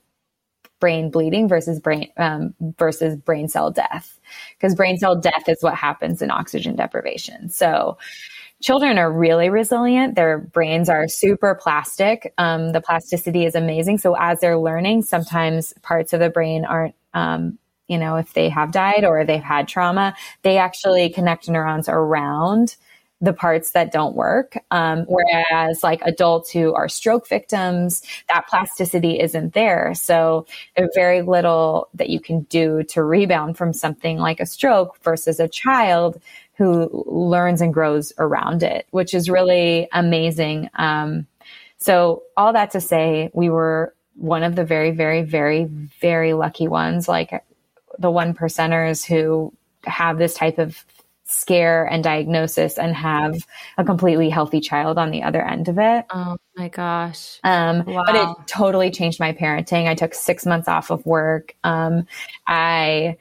[0.79, 4.17] brain bleeding versus brain um, versus brain cell death
[4.57, 7.97] because brain cell death is what happens in oxygen deprivation so
[8.61, 14.15] children are really resilient their brains are super plastic um, the plasticity is amazing so
[14.15, 18.71] as they're learning sometimes parts of the brain aren't um, you know if they have
[18.71, 22.75] died or they've had trauma they actually connect neurons around
[23.21, 24.57] the parts that don't work.
[24.71, 29.93] Um, whereas like adults who are stroke victims, that plasticity isn't there.
[29.93, 30.45] So
[30.75, 35.39] there's very little that you can do to rebound from something like a stroke versus
[35.39, 36.21] a child
[36.59, 40.69] who learns and grows around it, which is really amazing.
[40.75, 41.25] Um,
[41.77, 46.67] so all that to say, we were one of the very, very, very, very lucky
[46.67, 47.45] ones, like
[47.97, 49.53] the one percenters who
[49.85, 50.83] have this type of
[51.23, 53.37] scare and diagnosis and have
[53.77, 56.05] a completely healthy child on the other end of it.
[56.09, 57.39] Oh my gosh.
[57.41, 58.03] Um, wow.
[58.05, 59.87] But it totally changed my parenting.
[59.87, 61.55] I took six months off of work.
[61.63, 62.05] Um,
[62.45, 63.15] I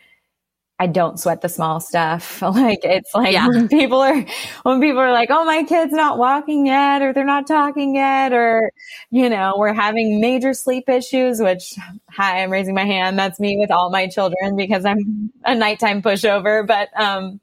[0.81, 2.43] I don't sweat the small stuff.
[2.43, 3.49] Like it's like yeah.
[3.49, 4.25] when people are
[4.62, 8.33] when people are like, "Oh, my kid's not walking yet or they're not talking yet
[8.33, 8.73] or
[9.11, 11.75] you know, we're having major sleep issues," which
[12.11, 13.19] hi, I'm raising my hand.
[13.19, 17.41] That's me with all my children because I'm a nighttime pushover, but um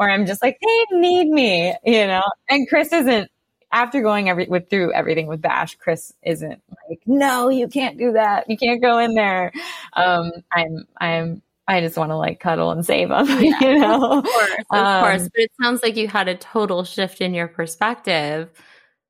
[0.00, 2.22] or I'm just like, they need me, you know?
[2.48, 3.30] And Chris isn't,
[3.70, 8.12] after going every, with, through everything with Bash, Chris isn't like, no, you can't do
[8.12, 8.48] that.
[8.48, 9.52] You can't go in there.
[9.92, 14.18] Um, I'm, I'm, I just want to like cuddle and save them, yeah, you know?
[14.18, 15.22] Of course, of um, course.
[15.22, 18.50] But it sounds like you had a total shift in your perspective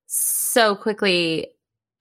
[0.06, 1.48] so quickly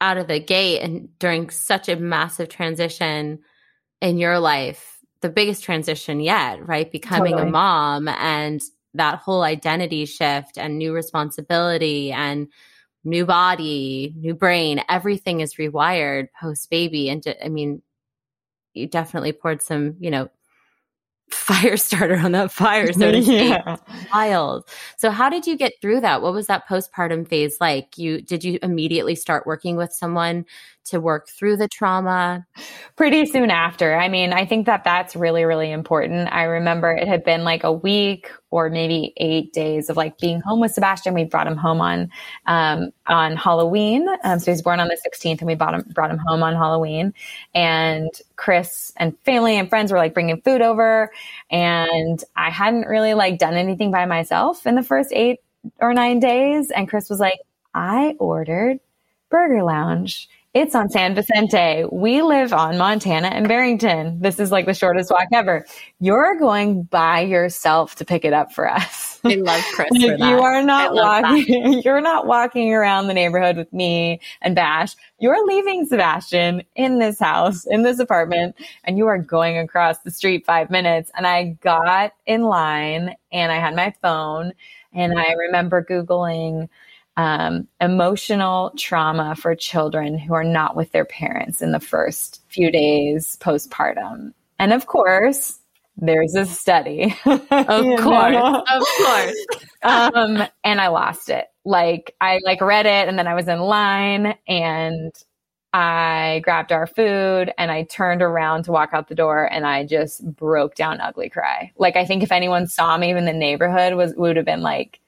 [0.02, 3.38] out of the gate and during such a massive transition
[4.02, 6.92] in your life, the biggest transition yet, right?
[6.92, 7.48] Becoming totally.
[7.48, 8.60] a mom and
[8.92, 12.48] that whole identity shift and new responsibility and
[13.02, 17.08] new body, new brain, everything is rewired post baby.
[17.08, 17.80] And I mean,
[18.74, 20.28] you definitely poured some, you know,
[21.34, 23.50] fire starter on that fire, so to speak.
[23.50, 23.76] yeah.
[24.12, 24.68] Wild.
[24.96, 26.22] So how did you get through that?
[26.22, 27.96] What was that postpartum phase like?
[27.98, 30.44] You did you immediately start working with someone
[30.90, 32.46] to work through the trauma?
[32.96, 33.96] Pretty soon after.
[33.96, 36.32] I mean, I think that that's really, really important.
[36.32, 40.40] I remember it had been like a week or maybe eight days of like being
[40.40, 41.14] home with Sebastian.
[41.14, 42.10] We brought him home on,
[42.46, 44.08] um, on Halloween.
[44.24, 46.42] Um, so he was born on the 16th and we brought him, brought him home
[46.42, 47.14] on Halloween
[47.54, 51.10] and Chris and family and friends were like bringing food over
[51.50, 55.40] and I hadn't really like done anything by myself in the first eight
[55.80, 56.70] or nine days.
[56.70, 57.40] And Chris was like,
[57.74, 58.80] I ordered
[59.30, 61.84] Burger Lounge it's on San Vicente.
[61.92, 64.20] We live on Montana and Barrington.
[64.20, 65.64] This is like the shortest walk ever.
[66.00, 69.20] You're going by yourself to pick it up for us.
[69.24, 69.90] I love Chris.
[69.92, 71.82] you are not walking.
[71.84, 74.96] You're not walking around the neighborhood with me and Bash.
[75.20, 80.10] You're leaving Sebastian in this house, in this apartment, and you are going across the
[80.10, 81.12] street five minutes.
[81.16, 84.52] And I got in line and I had my phone
[84.92, 86.68] and I remember Googling
[87.16, 92.70] um, emotional trauma for children who are not with their parents in the first few
[92.70, 94.32] days postpartum.
[94.58, 95.58] And of course,
[95.96, 97.14] there's a study.
[97.26, 98.62] Of course.
[98.70, 99.46] Of course.
[99.82, 101.46] um, and I lost it.
[101.64, 105.12] Like I like read it and then I was in line and
[105.72, 109.84] I grabbed our food and I turned around to walk out the door and I
[109.84, 111.70] just broke down ugly cry.
[111.76, 114.99] Like I think if anyone saw me in the neighborhood was would have been like,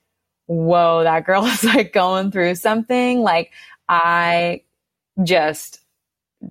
[0.53, 3.21] whoa, that girl is like going through something.
[3.21, 3.53] Like
[3.89, 4.63] I
[5.23, 5.81] just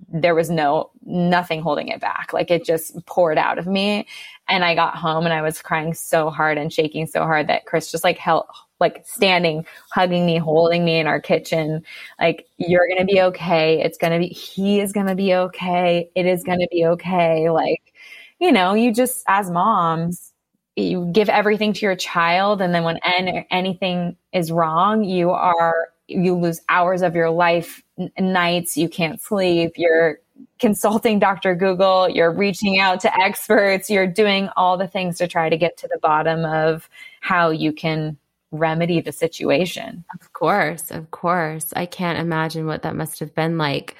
[0.08, 2.32] there was no nothing holding it back.
[2.32, 4.06] Like it just poured out of me.
[4.48, 7.66] And I got home and I was crying so hard and shaking so hard that
[7.66, 8.46] Chris just like held
[8.82, 11.82] like standing, hugging me, holding me in our kitchen.
[12.20, 13.80] Like, you're going to be okay.
[13.80, 16.10] It's going to be, he is going to be okay.
[16.16, 17.48] It is going to be okay.
[17.48, 17.94] Like,
[18.40, 20.31] you know, you just, as moms,
[20.76, 22.62] you give everything to your child.
[22.62, 27.82] And then when en- anything is wrong, you are, you lose hours of your life,
[27.98, 30.18] n- nights, you can't sleep, you're
[30.58, 31.54] consulting Dr.
[31.54, 35.76] Google, you're reaching out to experts, you're doing all the things to try to get
[35.78, 36.88] to the bottom of
[37.20, 38.16] how you can
[38.50, 40.04] remedy the situation.
[40.20, 41.72] Of course, of course.
[41.74, 43.96] I can't imagine what that must have been like.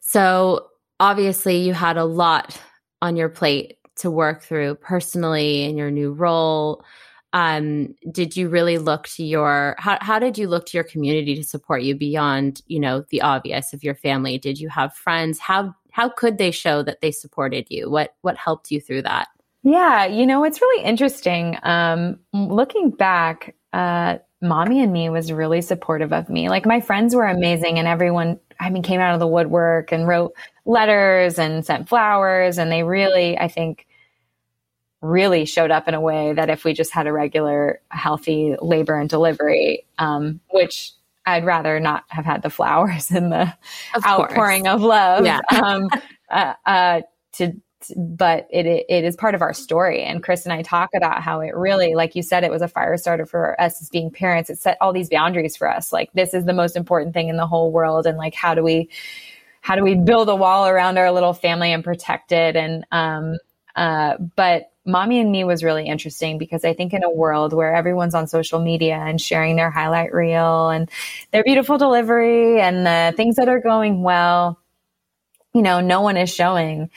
[0.00, 2.60] So, obviously, you had a lot
[3.02, 6.84] on your plate to work through personally in your new role.
[7.32, 11.36] Um, did you really look to your how, how did you look to your community
[11.36, 15.38] to support you beyond you know the obvious of your family did you have friends
[15.38, 19.28] how how could they show that they supported you what what helped you through that
[19.62, 25.60] yeah you know it's really interesting um, looking back uh, mommy and me was really
[25.60, 26.48] supportive of me.
[26.48, 30.08] Like my friends were amazing and everyone, I mean, came out of the woodwork and
[30.08, 30.34] wrote
[30.64, 32.58] letters and sent flowers.
[32.58, 33.86] And they really, I think,
[35.00, 38.94] really showed up in a way that if we just had a regular, healthy labor
[38.94, 40.92] and delivery, um, which
[41.26, 43.54] I'd rather not have had the flowers and the
[43.94, 45.24] of outpouring of love.
[45.24, 45.40] Yeah.
[45.62, 45.88] um,
[46.30, 47.00] uh, uh,
[47.34, 47.54] to
[47.96, 50.02] but it, it is part of our story.
[50.02, 52.68] And Chris and I talk about how it really, like you said, it was a
[52.68, 54.50] fire starter for us as being parents.
[54.50, 55.92] It set all these boundaries for us.
[55.92, 58.06] Like this is the most important thing in the whole world.
[58.06, 58.90] And like, how do we,
[59.62, 62.54] how do we build a wall around our little family and protect it?
[62.54, 63.38] And, um,
[63.76, 67.74] uh, but mommy and me was really interesting because I think in a world where
[67.74, 70.90] everyone's on social media and sharing their highlight reel and
[71.30, 74.58] their beautiful delivery and the things that are going well,
[75.54, 76.90] you know, no one is showing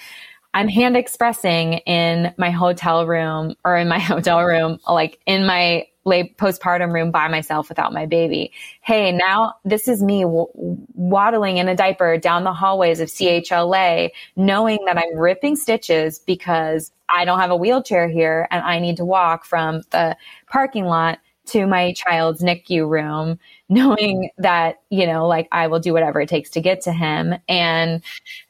[0.54, 5.88] I'm hand expressing in my hotel room or in my hotel room, like in my
[6.06, 8.52] late postpartum room by myself without my baby.
[8.82, 14.80] Hey, now this is me waddling in a diaper down the hallways of CHLA, knowing
[14.86, 19.06] that I'm ripping stitches because I don't have a wheelchair here and I need to
[19.06, 23.40] walk from the parking lot to my child's NICU room,
[23.70, 27.36] knowing that, you know, like I will do whatever it takes to get to him.
[27.48, 28.02] And,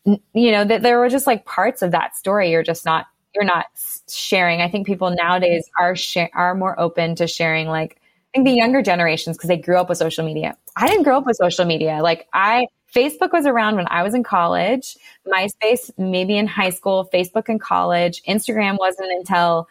[0.06, 3.46] you know, that there were just like parts of that story you're just not, you're
[3.46, 3.66] not
[4.10, 4.62] sharing.
[4.62, 5.96] I think people nowadays are,
[6.34, 8.00] are more open to sharing like,
[8.36, 10.58] I think the younger generations, because they grew up with social media.
[10.76, 12.00] I didn't grow up with social media.
[12.02, 17.10] Like I, Facebook was around when I was in college, MySpace maybe in high school,
[17.14, 18.22] Facebook in college.
[18.24, 19.68] Instagram wasn't until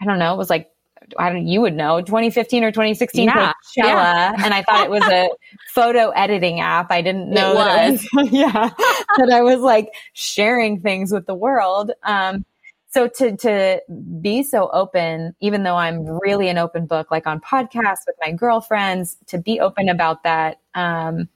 [0.00, 0.70] I don't know, it was like
[1.18, 4.32] I don't you would know 2015 or 2016 yeah, yeah.
[4.44, 5.28] and I thought it was a
[5.74, 6.90] photo editing app.
[6.90, 8.04] I didn't know it was.
[8.04, 8.70] It was yeah
[9.18, 11.92] that I was like sharing things with the world.
[12.04, 12.44] Um,
[12.88, 13.80] so to to
[14.20, 18.32] be so open, even though I'm really an open book, like on podcasts with my
[18.32, 20.60] girlfriends, to be open about that.
[20.74, 21.28] Um,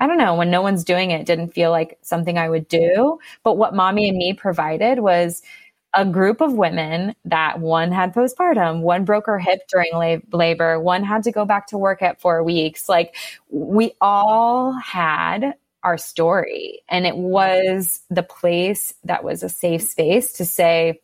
[0.00, 3.18] I don't know, when no one's doing it, didn't feel like something I would do.
[3.44, 5.42] But what mommy and me provided was
[5.92, 10.80] a group of women that one had postpartum, one broke her hip during lab- labor,
[10.80, 12.88] one had to go back to work at four weeks.
[12.88, 13.16] Like
[13.50, 20.32] we all had our story and it was the place that was a safe space
[20.34, 21.00] to say,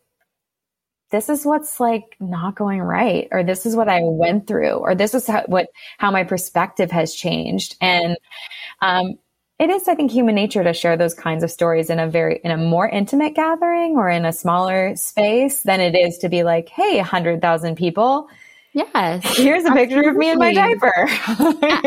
[1.10, 4.94] this is what's like not going right or this is what i went through or
[4.94, 5.68] this is how, what
[5.98, 8.16] how my perspective has changed and
[8.82, 9.18] um,
[9.58, 12.40] it is, I think, human nature to share those kinds of stories in a very,
[12.44, 16.42] in a more intimate gathering or in a smaller space than it is to be
[16.42, 18.28] like, hey, a hundred thousand people.
[18.74, 19.22] Yes.
[19.38, 19.86] Here's a absolutely.
[19.86, 20.92] picture of me in my diaper.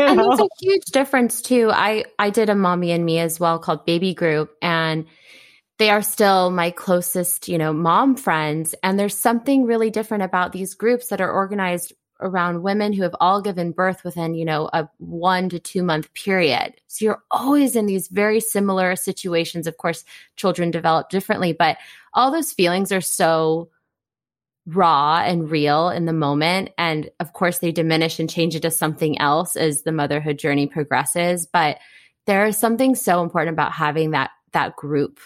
[0.00, 1.70] and it's a huge difference too.
[1.72, 5.06] I, I did a mommy and me as well called baby group and
[5.78, 8.74] they are still my closest, you know, mom friends.
[8.82, 13.14] And there's something really different about these groups that are organized around women who have
[13.20, 16.74] all given birth within, you know, a one to two month period.
[16.86, 19.66] So you're always in these very similar situations.
[19.66, 20.04] Of course,
[20.36, 21.78] children develop differently, but
[22.14, 23.70] all those feelings are so
[24.66, 26.70] raw and real in the moment.
[26.78, 31.46] And of course, they diminish and change into something else as the motherhood journey progresses.
[31.46, 31.78] But
[32.26, 35.20] there is something so important about having that that group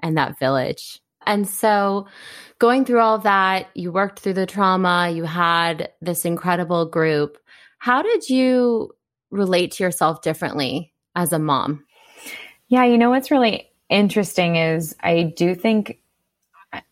[0.00, 1.00] and that village.
[1.26, 2.06] And so,
[2.58, 7.38] going through all that, you worked through the trauma, you had this incredible group.
[7.78, 8.92] How did you
[9.30, 11.84] relate to yourself differently as a mom?
[12.68, 16.00] Yeah, you know what's really interesting is I do think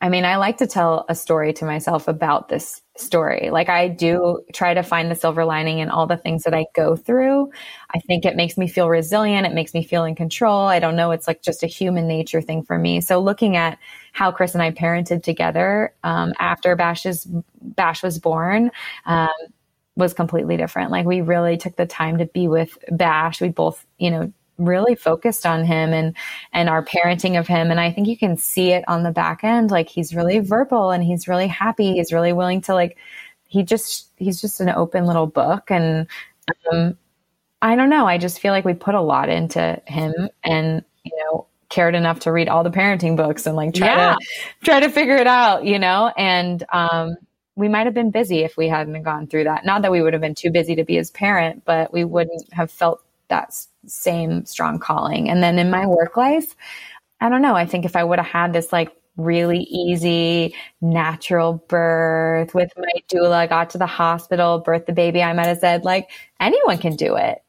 [0.01, 3.51] I mean, I like to tell a story to myself about this story.
[3.51, 6.67] Like I do try to find the silver lining in all the things that I
[6.75, 7.51] go through.
[7.95, 9.47] I think it makes me feel resilient.
[9.47, 10.67] It makes me feel in control.
[10.67, 11.11] I don't know.
[11.11, 13.01] It's like just a human nature thing for me.
[13.01, 13.79] So looking at
[14.13, 17.27] how Chris and I parented together um, after Bash's
[17.61, 18.71] Bash was born.
[19.07, 19.31] Um,
[19.97, 20.91] was completely different.
[20.91, 23.41] Like we really took the time to be with Bash.
[23.41, 26.15] We both, you know, really focused on him and
[26.53, 27.71] and our parenting of him.
[27.71, 29.71] And i think you can see it on the back end.
[29.71, 31.95] Like he's really verbal and he's really happy.
[31.95, 32.97] He's really willing to like
[33.49, 35.71] he just he's just an open little book.
[35.71, 36.07] And
[36.73, 36.97] um,
[37.63, 38.07] i don't know.
[38.07, 42.21] I just feel like we put a lot into him and you know cared enough
[42.21, 44.15] to read all the parenting books and like try yeah.
[44.15, 44.27] to
[44.65, 46.13] try to figure it out you know?
[46.17, 47.17] And um
[47.57, 49.65] we might have been busy if we hadn't gone through that.
[49.65, 52.53] Not that we would have been too busy to be his parent but we wouldn't
[52.53, 53.55] have felt that
[53.87, 55.29] same strong calling.
[55.29, 56.55] And then in my work life,
[57.21, 57.55] I don't know.
[57.55, 62.93] I think if I would have had this like really easy natural birth with my
[63.09, 66.11] doula, got to the hospital, birthed the baby, I might have said like
[66.41, 67.43] anyone can do it.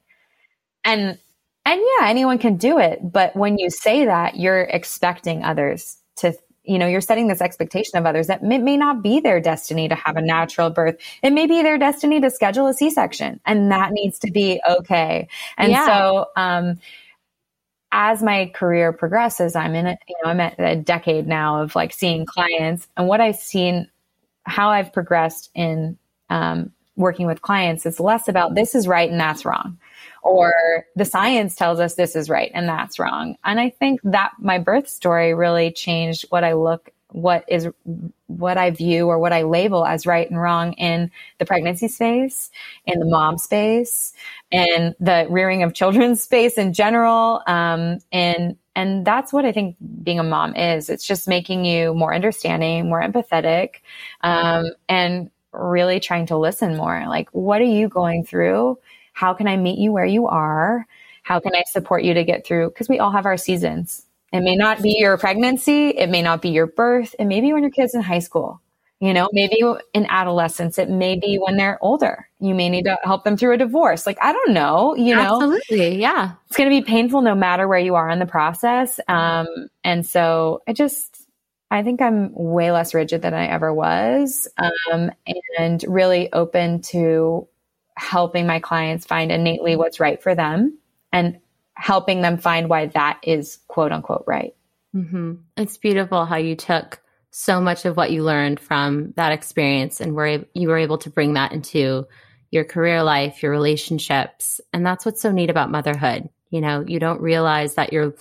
[0.84, 1.18] And
[1.66, 3.00] and yeah, anyone can do it.
[3.12, 6.34] But when you say that, you're expecting others to
[6.68, 9.88] you know, you're setting this expectation of others that may, may not be their destiny
[9.88, 10.98] to have a natural birth.
[11.22, 15.28] It may be their destiny to schedule a C-section and that needs to be okay.
[15.58, 15.86] And yeah.
[15.86, 16.80] so, um,
[17.92, 21.76] as my career progresses, I'm in a, you know, I'm at a decade now of
[21.76, 23.90] like seeing clients and what I've seen,
[24.44, 25.98] how I've progressed in,
[26.30, 29.78] um, working with clients is less about this is right and that's wrong
[30.26, 33.38] or the science tells us this is right and that's wrong.
[33.46, 37.70] And I think that my birth story really changed what I look what is
[38.28, 42.52] what I view or what I label as right and wrong in the pregnancy space,
[42.86, 44.12] in the mom space,
[44.52, 47.42] and the rearing of children space in general.
[47.48, 50.90] Um, and and that's what I think being a mom is.
[50.90, 53.76] It's just making you more understanding, more empathetic,
[54.22, 57.06] um, and really trying to listen more.
[57.08, 58.78] Like, what are you going through?
[59.16, 60.86] How can I meet you where you are?
[61.24, 62.70] How can I support you to get through?
[62.70, 64.06] Because we all have our seasons.
[64.34, 65.90] It may not be your pregnancy.
[65.90, 67.16] It may not be your birth.
[67.18, 68.62] It may be when your kid's in high school.
[69.00, 69.62] You know, maybe
[69.94, 70.78] in adolescence.
[70.78, 72.28] It may be when they're older.
[72.40, 74.06] You may need to help them through a divorce.
[74.06, 75.36] Like, I don't know, you know.
[75.36, 76.00] Absolutely.
[76.00, 76.34] Yeah.
[76.48, 79.00] It's going to be painful no matter where you are in the process.
[79.08, 79.48] Um,
[79.84, 81.28] and so I just,
[81.72, 84.48] I think I'm way less rigid than I ever was,
[84.92, 85.12] um,
[85.58, 87.48] and really open to
[87.98, 90.78] helping my clients find innately what's right for them
[91.12, 91.40] and
[91.76, 94.56] helping them find why that is quote unquote right.
[94.96, 95.36] Mm-hmm.
[95.58, 100.16] It's beautiful how you took so much of what you learned from that experience and
[100.16, 102.08] were you were able to bring that into
[102.52, 106.30] your career life, your relationships, and that's what's so neat about motherhood.
[106.50, 108.14] You know, you don't realize that you're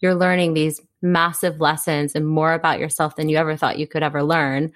[0.00, 4.02] you're learning these massive lessons and more about yourself than you ever thought you could
[4.02, 4.72] ever learn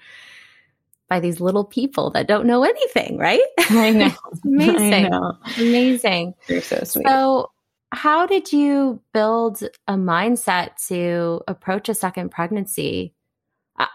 [1.09, 3.41] by these little people that don't know anything, right?
[3.69, 4.11] I know.
[4.45, 5.05] Amazing.
[5.05, 5.37] I know.
[5.57, 6.33] Amazing.
[6.47, 7.07] You're so sweet.
[7.07, 7.51] So,
[7.93, 13.13] how did you build a mindset to approach a second pregnancy?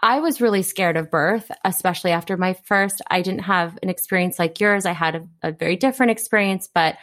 [0.01, 3.01] I was really scared of birth, especially after my first.
[3.09, 4.85] I didn't have an experience like yours.
[4.85, 6.95] I had a, a very different experience, but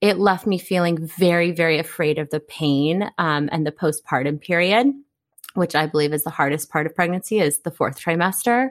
[0.00, 4.86] it left me feeling very, very afraid of the pain um, and the postpartum period
[5.54, 8.70] which I believe is the hardest part of pregnancy is the fourth trimester.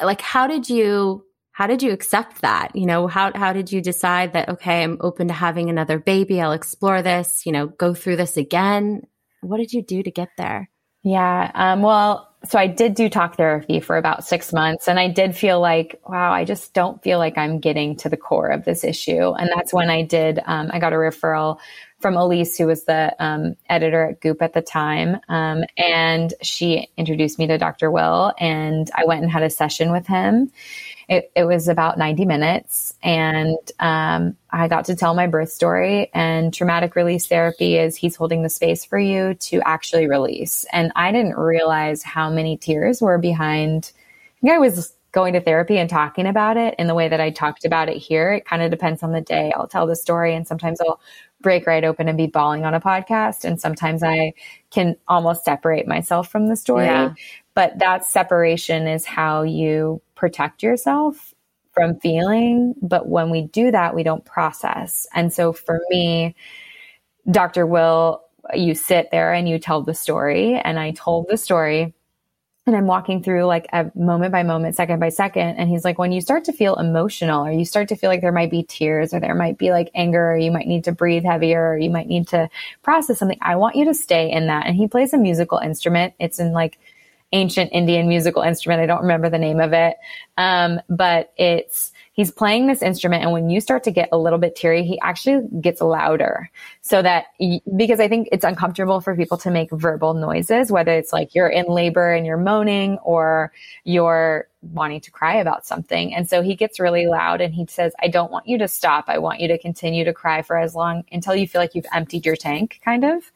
[0.00, 2.74] Like how did you how did you accept that?
[2.76, 6.40] You know, how how did you decide that okay, I'm open to having another baby,
[6.40, 9.02] I'll explore this, you know, go through this again?
[9.40, 10.70] What did you do to get there?
[11.02, 15.08] Yeah, um, well, so I did do talk therapy for about six months, and I
[15.08, 18.64] did feel like, wow, I just don't feel like I'm getting to the core of
[18.64, 19.32] this issue.
[19.32, 21.58] And that's when I did, um, I got a referral
[22.00, 25.18] from Elise, who was the um, editor at Goop at the time.
[25.28, 27.90] Um, and she introduced me to Dr.
[27.90, 30.52] Will, and I went and had a session with him.
[31.08, 36.10] It, it was about 90 minutes, and um, I got to tell my birth story.
[36.12, 40.66] And traumatic release therapy is he's holding the space for you to actually release.
[40.70, 43.90] And I didn't realize how many tears were behind.
[43.94, 47.20] I think I was going to therapy and talking about it in the way that
[47.20, 48.32] I talked about it here.
[48.34, 49.52] It kind of depends on the day.
[49.56, 51.00] I'll tell the story and sometimes I'll
[51.40, 53.44] break right open and be bawling on a podcast.
[53.44, 54.32] And sometimes I
[54.70, 56.86] can almost separate myself from the story.
[56.86, 57.14] Yeah.
[57.54, 61.34] But that separation is how you protect yourself
[61.72, 62.74] from feeling.
[62.82, 65.06] But when we do that, we don't process.
[65.14, 66.34] And so for me,
[67.30, 67.66] Dr.
[67.66, 68.22] Will,
[68.54, 70.54] you sit there and you tell the story.
[70.56, 71.94] And I told the story
[72.68, 75.56] and I'm walking through like a moment by moment, second by second.
[75.56, 78.20] And he's like, when you start to feel emotional or you start to feel like
[78.20, 80.92] there might be tears or there might be like anger or you might need to
[80.92, 82.48] breathe heavier or you might need to
[82.82, 84.66] process something, I want you to stay in that.
[84.66, 86.14] And he plays a musical instrument.
[86.20, 86.78] It's in like,
[87.30, 88.80] ancient Indian musical instrument.
[88.80, 89.96] I don't remember the name of it.
[90.38, 94.40] Um, but it's, he's playing this instrument and when you start to get a little
[94.40, 96.50] bit teary he actually gets louder
[96.82, 97.26] so that
[97.76, 101.48] because i think it's uncomfortable for people to make verbal noises whether it's like you're
[101.48, 103.52] in labor and you're moaning or
[103.84, 106.12] you're wanting to cry about something.
[106.12, 109.04] And so he gets really loud and he says i don't want you to stop.
[109.08, 111.86] I want you to continue to cry for as long until you feel like you've
[111.92, 113.30] emptied your tank kind of.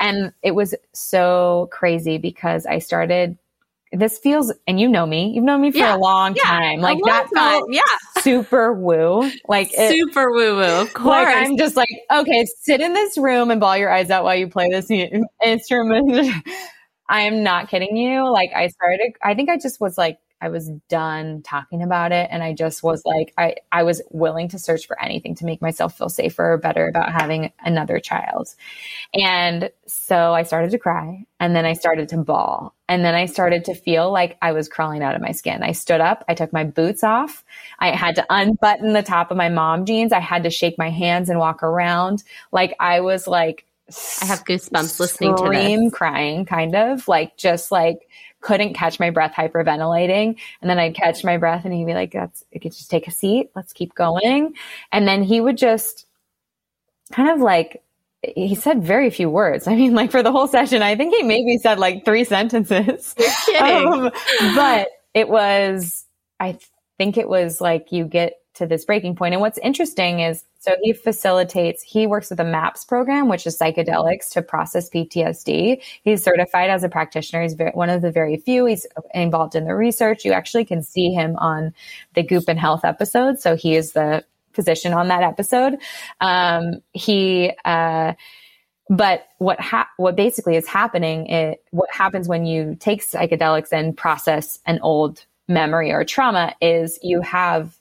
[0.00, 3.36] And it was so crazy because i started
[3.92, 5.96] this feels, and you know me, you've known me for yeah.
[5.96, 6.42] a long yeah.
[6.42, 6.80] time.
[6.80, 7.82] Like long that felt yeah.
[8.20, 9.30] super woo.
[9.48, 10.62] Like it, super woo woo.
[10.62, 11.24] Of course.
[11.24, 14.36] Like I'm just like, okay, sit in this room and bawl your eyes out while
[14.36, 14.90] you play this
[15.42, 16.34] instrument.
[17.08, 18.30] I am not kidding you.
[18.30, 22.28] Like I started, I think I just was like I was done talking about it.
[22.30, 25.60] And I just was like, I, I was willing to search for anything to make
[25.60, 28.54] myself feel safer or better about having another child.
[29.14, 32.74] And so I started to cry and then I started to bawl.
[32.88, 35.62] And then I started to feel like I was crawling out of my skin.
[35.62, 37.44] I stood up, I took my boots off.
[37.78, 40.12] I had to unbutton the top of my mom jeans.
[40.12, 42.22] I had to shake my hands and walk around.
[42.52, 43.64] Like I was like,
[44.20, 45.92] I have goosebumps listening to this.
[45.92, 48.08] crying, kind of like just like
[48.40, 50.36] couldn't catch my breath hyperventilating.
[50.60, 53.08] And then I'd catch my breath and he'd be like, that's, you could just take
[53.08, 53.50] a seat.
[53.56, 54.54] Let's keep going.
[54.92, 56.06] And then he would just
[57.12, 57.82] kind of like,
[58.22, 59.66] he said very few words.
[59.66, 63.14] I mean, like for the whole session, I think he maybe said like three sentences.
[63.60, 64.10] Um,
[64.54, 66.04] but it was,
[66.38, 66.58] I
[66.96, 69.34] think it was like you get to this breaking point.
[69.34, 73.56] And what's interesting is so he facilitates, he works with a MAPS program, which is
[73.56, 75.80] psychedelics to process PTSD.
[76.02, 77.42] He's certified as a practitioner.
[77.42, 78.66] He's very, one of the very few.
[78.66, 80.24] He's involved in the research.
[80.24, 81.72] You actually can see him on
[82.14, 83.40] the Goop and Health episode.
[83.40, 85.78] So he is the physician on that episode.
[86.20, 88.14] Um, he, uh,
[88.90, 93.96] but what ha- what basically is happening, it, what happens when you take psychedelics and
[93.96, 97.76] process an old memory or trauma is you have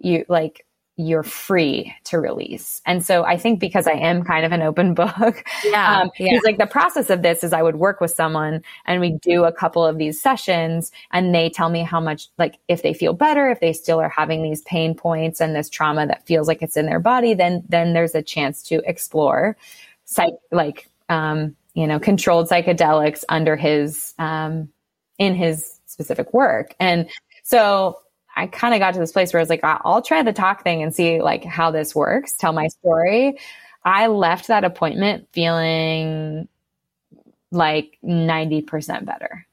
[0.00, 0.64] you like
[0.96, 2.82] you're free to release.
[2.84, 6.38] And so I think because I am kind of an open book, yeah, um, yeah.
[6.44, 9.52] like the process of this is I would work with someone and we do a
[9.52, 13.48] couple of these sessions and they tell me how much, like if they feel better,
[13.50, 16.76] if they still are having these pain points and this trauma that feels like it's
[16.76, 19.56] in their body, then, then there's a chance to explore
[20.04, 24.68] psych, like, um, you know, controlled psychedelics under his, um,
[25.18, 26.74] in his specific work.
[26.80, 27.08] And
[27.42, 27.98] so
[28.36, 30.62] I kind of got to this place where I was like, I'll try the talk
[30.62, 33.38] thing and see like how this works, tell my story.
[33.84, 36.48] I left that appointment feeling
[37.50, 39.46] like 90% better.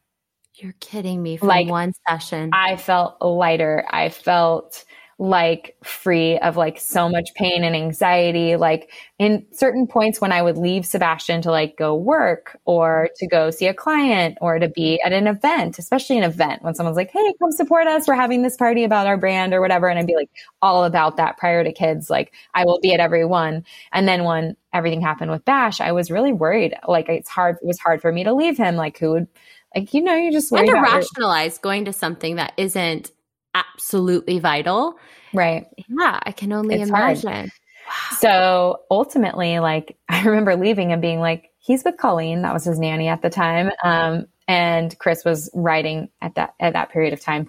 [0.56, 2.50] You're kidding me from like, one session.
[2.54, 3.86] I felt lighter.
[3.90, 4.86] I felt
[5.20, 8.56] like free of like so much pain and anxiety.
[8.56, 13.28] Like in certain points when I would leave Sebastian to like go work or to
[13.28, 16.98] go see a client or to be at an event, especially an event when someone's
[16.98, 18.08] like, Hey, come support us.
[18.08, 19.88] We're having this party about our brand or whatever.
[19.88, 20.30] And I'd be like
[20.62, 22.12] all about that prior to kids.
[22.12, 23.66] Like I will be at every one.
[23.92, 26.76] And then when everything happened with Bash, I was really worried.
[26.88, 28.76] Like it's hard, it was hard for me to leave him.
[28.76, 29.28] Like who would,
[29.76, 33.12] like, you know, you just and to rationalize going to something that isn't
[33.54, 34.98] absolutely vital.
[35.34, 35.68] Right.
[35.88, 37.52] Yeah, I can only it's imagine.
[37.88, 38.18] Wow.
[38.20, 42.80] So ultimately, like I remember leaving and being like, he's with Colleen, that was his
[42.80, 43.72] nanny at the time.
[43.84, 47.48] Um, and Chris was writing at that at that period of time.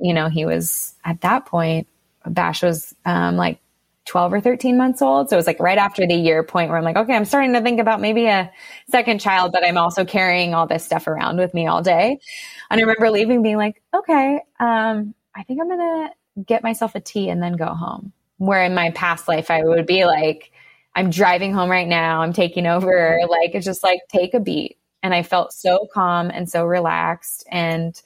[0.00, 1.86] You know, he was at that point.
[2.24, 3.58] Bash was um, like
[4.06, 5.28] 12 or 13 months old.
[5.28, 7.52] So it was like right after the year point where I'm like, okay, I'm starting
[7.52, 8.50] to think about maybe a
[8.90, 12.18] second child, but I'm also carrying all this stuff around with me all day.
[12.70, 15.78] And I remember leaving being like, okay, um, I think I'm going
[16.36, 18.12] to get myself a tea and then go home.
[18.38, 20.50] Where in my past life, I would be like,
[20.94, 22.22] I'm driving home right now.
[22.22, 23.20] I'm taking over.
[23.28, 24.78] Like, it's just like, take a beat.
[25.02, 27.44] And I felt so calm and so relaxed.
[27.50, 28.00] And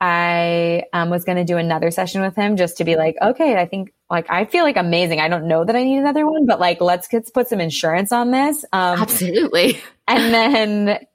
[0.00, 3.56] I um, was going to do another session with him just to be like, okay,
[3.56, 5.20] I think like I feel like amazing.
[5.20, 8.12] I don't know that I need another one, but like let's get put some insurance
[8.12, 8.64] on this.
[8.72, 9.80] Um, Absolutely.
[10.06, 11.06] And then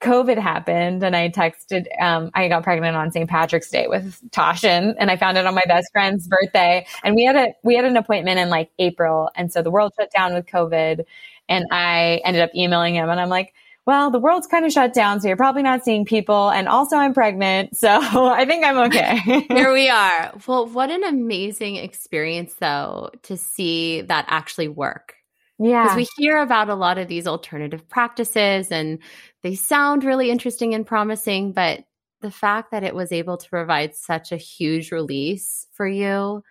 [0.00, 3.28] COVID happened and I texted, um, I got pregnant on St.
[3.28, 6.86] Patrick's Day with Tashin and I found it on my best friend's birthday.
[7.02, 9.30] And we had a, we had an appointment in like April.
[9.34, 11.04] And so the world shut down with COVID
[11.48, 13.54] and I ended up emailing him and I'm like,
[13.86, 15.20] well, the world's kind of shut down.
[15.20, 16.50] So you're probably not seeing people.
[16.50, 17.76] And also I'm pregnant.
[17.76, 19.18] So I think I'm okay.
[19.48, 20.32] Here we are.
[20.46, 25.16] Well, what an amazing experience though to see that actually work.
[25.64, 25.84] Yeah.
[25.84, 28.98] Because we hear about a lot of these alternative practices and
[29.42, 31.84] they sound really interesting and promising, but
[32.20, 36.42] the fact that it was able to provide such a huge release for you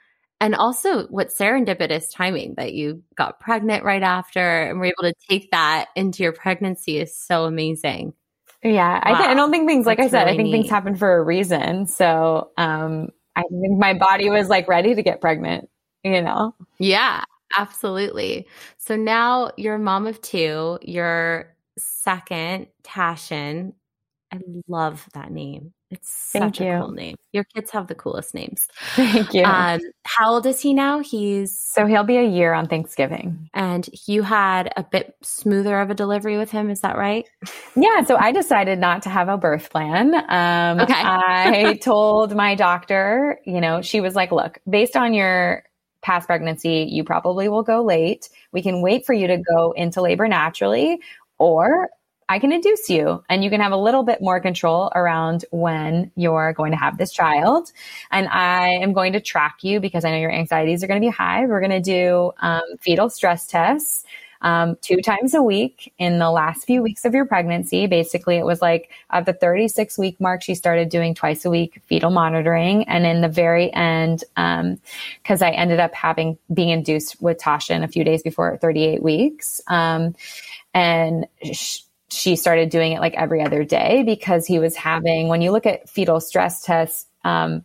[0.42, 5.14] and also what serendipitous timing that you got pregnant right after and were able to
[5.30, 8.14] take that into your pregnancy is so amazing.
[8.64, 9.02] Yeah, wow.
[9.04, 10.52] I, th- I, don't think things, like That's I said, really I think neat.
[10.54, 11.86] things happen for a reason.
[11.86, 15.70] So um, I think my body was like ready to get pregnant,
[16.04, 16.56] you know?
[16.80, 17.24] Yeah,
[17.58, 18.48] absolutely.
[18.78, 23.74] So now you're a mom of two, your second, Tashin.
[24.32, 25.74] I love that name.
[25.94, 26.80] It's such Thank a you.
[26.80, 27.18] cool name.
[27.34, 28.68] Your kids have the coolest names.
[28.96, 29.44] Thank you.
[29.44, 31.00] Um, how old is he now?
[31.02, 33.48] He's so he'll be a year on Thanksgiving.
[33.54, 37.30] And you had a bit smoother of a delivery with him, is that right?
[37.76, 38.04] Yeah.
[38.06, 40.16] So I decided not to have a birth plan.
[40.16, 40.96] Um, okay.
[40.96, 45.64] I told my doctor, you know, she was like, "Look, based on your
[46.04, 48.30] past pregnancy, you probably will go late.
[48.52, 51.00] We can wait for you to go into labor naturally,
[51.40, 51.90] or
[52.30, 56.12] I can induce you and you can have a little bit more control around when
[56.16, 57.72] you're going to have this child.
[58.12, 61.06] And I am going to track you because I know your anxieties are going to
[61.06, 61.46] be high.
[61.46, 64.06] We're going to do um, fetal stress tests.
[64.44, 67.88] Um, two times a week in the last few weeks of your pregnancy.
[67.88, 71.82] Basically, it was like at the 36 week mark, she started doing twice a week
[71.88, 72.84] fetal monitoring.
[72.88, 77.84] And in the very end, because um, I ended up having being induced with Tashin
[77.84, 79.62] a few days before 38 weeks.
[79.68, 80.16] Um,
[80.74, 81.80] and sh-
[82.10, 85.66] she started doing it like every other day because he was having, when you look
[85.66, 87.64] at fetal stress tests, um,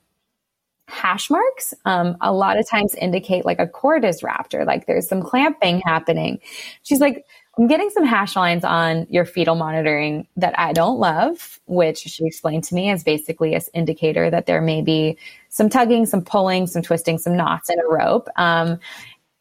[0.88, 4.86] hash marks um, a lot of times indicate like a cord is wrapped or like
[4.86, 6.40] there's some clamping happening.
[6.82, 7.24] She's like,
[7.58, 12.24] I'm getting some hash lines on your fetal monitoring that I don't love, which she
[12.24, 15.18] explained to me as basically an indicator that there may be
[15.48, 18.28] some tugging, some pulling, some twisting, some knots in a rope.
[18.36, 18.78] Um,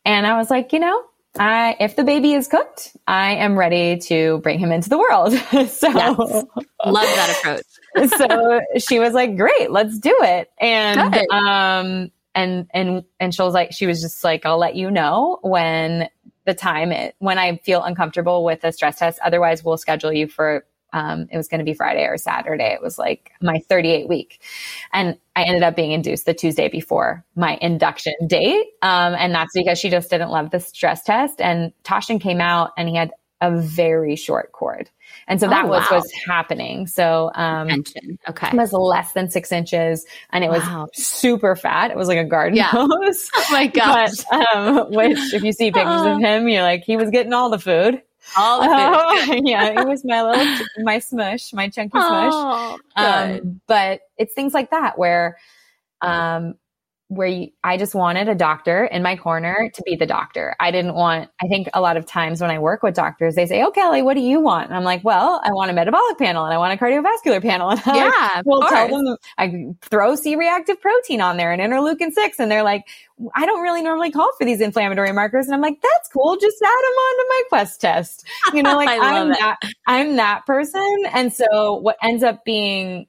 [0.03, 1.03] and I was like, you know,
[1.39, 5.33] I, if the baby is cooked, I am ready to bring him into the world.
[5.69, 6.17] so yes.
[6.17, 6.45] love
[6.85, 7.65] that approach.
[8.05, 10.51] So she was like, great, let's do it.
[10.59, 11.29] And, Good.
[11.31, 15.39] um, and, and, and she was like, she was just like, I'll let you know
[15.41, 16.09] when
[16.45, 19.19] the time it, when I feel uncomfortable with a stress test.
[19.23, 22.73] Otherwise we'll schedule you for um, it was going to be Friday or Saturday.
[22.73, 24.41] It was like my 38 week.
[24.93, 28.67] And I ended up being induced the Tuesday before my induction date.
[28.81, 31.41] Um, and that's because she just didn't love the stress test.
[31.41, 33.11] And Tashin came out and he had
[33.41, 34.89] a very short cord.
[35.27, 36.87] And so that oh, was what's happening.
[36.87, 37.83] So, um,
[38.29, 38.47] okay.
[38.47, 40.63] It was less than six inches and it was
[40.93, 41.91] super fat.
[41.91, 42.69] It was like a garden yeah.
[42.69, 43.29] hose.
[43.37, 44.11] Oh my gosh.
[44.29, 47.49] But, um, which if you see pictures of him, you're like, he was getting all
[47.49, 48.01] the food.
[48.35, 49.43] All of it.
[49.45, 52.33] yeah, it was my little, my smush, my chunky smush.
[52.33, 55.37] Oh, um, but it's things like that where,
[56.01, 56.55] um,
[57.09, 60.55] where you, I just wanted a doctor in my corner to be the doctor.
[60.59, 63.45] I didn't want, I think a lot of times when I work with doctors, they
[63.45, 64.67] say, Oh, Kelly, what do you want?
[64.67, 67.69] And I'm like, well, I want a metabolic panel and I want a cardiovascular panel.
[67.77, 72.11] And I yeah, will tell them, I throw C reactive protein on there and interleukin
[72.11, 72.39] six.
[72.39, 72.83] And they're like,
[73.35, 75.45] I don't really normally call for these inflammatory markers.
[75.45, 76.35] And I'm like, that's cool.
[76.37, 78.25] Just add them onto my quest test.
[78.53, 79.39] You know, like I'm it.
[79.39, 81.03] that, I'm that person.
[81.13, 83.07] And so what ends up being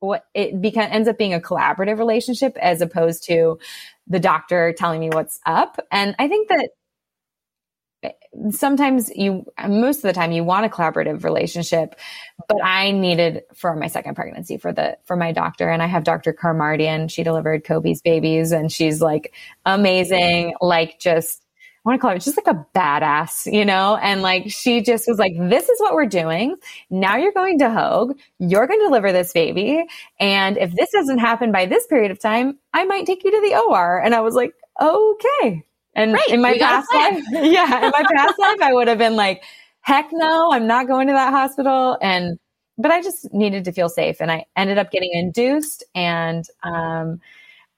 [0.00, 3.58] what it becomes ends up being a collaborative relationship as opposed to
[4.06, 5.78] the doctor telling me what's up.
[5.92, 6.70] And I think that
[8.02, 8.10] eh,
[8.50, 11.96] sometimes you most of the time you want a collaborative relationship
[12.48, 16.04] but i needed for my second pregnancy for the for my doctor and i have
[16.04, 19.34] dr karmardian she delivered kobe's babies and she's like
[19.66, 21.42] amazing like just
[21.84, 23.96] I want to call her just like a badass, you know?
[23.96, 26.56] And like she just was like, this is what we're doing.
[26.90, 28.18] Now you're going to Hoag.
[28.38, 29.82] You're going to deliver this baby.
[30.18, 33.40] And if this doesn't happen by this period of time, I might take you to
[33.40, 33.98] the OR.
[33.98, 35.64] And I was like, okay.
[35.94, 39.16] And right, in my past life, yeah, in my past life, I would have been
[39.16, 39.42] like,
[39.80, 41.96] heck no, I'm not going to that hospital.
[42.02, 42.38] And,
[42.76, 44.20] but I just needed to feel safe.
[44.20, 47.22] And I ended up getting induced and, um,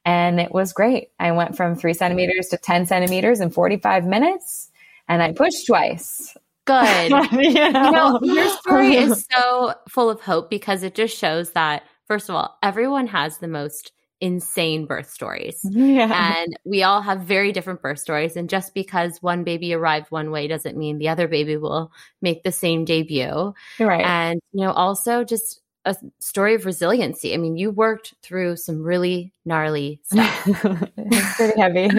[0.05, 1.11] and it was great.
[1.19, 4.71] I went from three centimeters to 10 centimeters in 45 minutes
[5.09, 6.37] and I pushed twice.
[6.65, 7.11] Good.
[7.33, 7.83] you, know?
[7.85, 12.29] you know, your story is so full of hope because it just shows that, first
[12.29, 15.59] of all, everyone has the most insane birth stories.
[15.65, 16.37] Yeah.
[16.39, 18.37] And we all have very different birth stories.
[18.37, 22.45] And just because one baby arrived one way doesn't mean the other baby will make
[22.45, 23.53] the same debut.
[23.81, 24.07] Right.
[24.07, 27.35] And, you know, also just a story of resiliency.
[27.35, 30.43] I mean, you worked through some really gnarly stuff.
[30.97, 31.91] it's pretty heavy.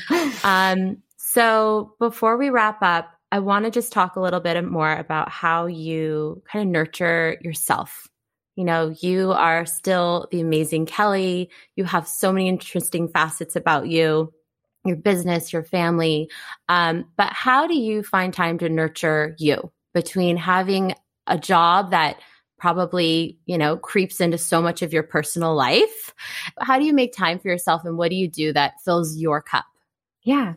[0.44, 4.92] um, so before we wrap up, I want to just talk a little bit more
[4.92, 8.08] about how you kind of nurture yourself.
[8.56, 11.50] You know, you are still the amazing Kelly.
[11.76, 14.32] You have so many interesting facets about you,
[14.84, 16.28] your business, your family.
[16.68, 20.94] Um, but how do you find time to nurture you between having
[21.26, 22.18] a job that
[22.58, 26.14] probably, you know, creeps into so much of your personal life.
[26.60, 29.40] How do you make time for yourself and what do you do that fills your
[29.40, 29.64] cup?
[30.24, 30.54] Yeah.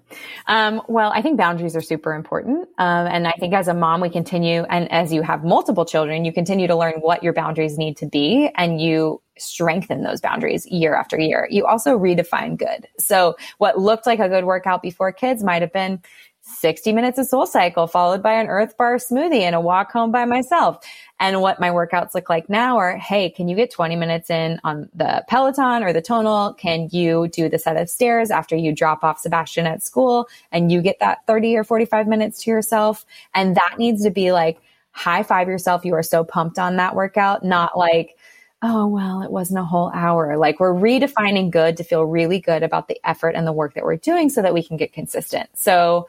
[0.47, 2.67] Um, well, I think boundaries are super important.
[2.77, 6.25] Um, and I think as a mom, we continue, and as you have multiple children,
[6.25, 10.65] you continue to learn what your boundaries need to be and you strengthen those boundaries
[10.67, 11.47] year after year.
[11.49, 12.87] You also redefine good.
[12.99, 16.01] So what looked like a good workout before kids might have been
[16.41, 20.25] 60 minutes of SoulCycle followed by an earth bar smoothie and a walk home by
[20.25, 20.83] myself.
[21.19, 24.59] And what my workouts look like now are, hey, can you get 20 minutes in
[24.63, 26.53] on the Peloton or the tonal?
[26.55, 30.71] Can you do the set of stairs after you drop off Sebastian at school and
[30.71, 33.05] you get that 30 or 45 minutes to yourself?
[33.35, 34.59] And that needs to be like,
[34.93, 35.85] high five yourself.
[35.85, 38.17] You are so pumped on that workout, not like,
[38.63, 40.37] oh, well, it wasn't a whole hour.
[40.37, 43.83] Like we're redefining good to feel really good about the effort and the work that
[43.83, 45.49] we're doing so that we can get consistent.
[45.55, 46.07] So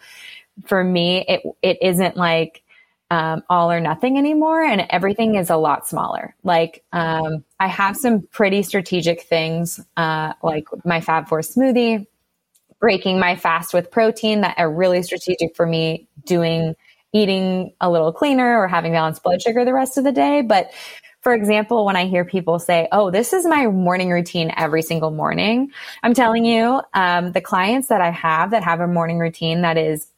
[0.67, 2.63] for me, it, it isn't like,
[3.11, 6.35] um, all or nothing anymore and everything is a lot smaller.
[6.45, 12.07] Like, um, I have some pretty strategic things, uh, like my Fab Four smoothie,
[12.81, 16.75] breaking my fast with protein that are really strategic for me doing,
[17.13, 20.41] eating a little cleaner or having balanced blood sugar the rest of the day.
[20.41, 20.71] But
[21.23, 25.13] for example, when I hear people say, Oh, this is my morning routine every single
[25.13, 25.71] morning,
[26.03, 29.79] I'm telling you, um, the clients that I have that have a morning routine that
[29.79, 30.09] is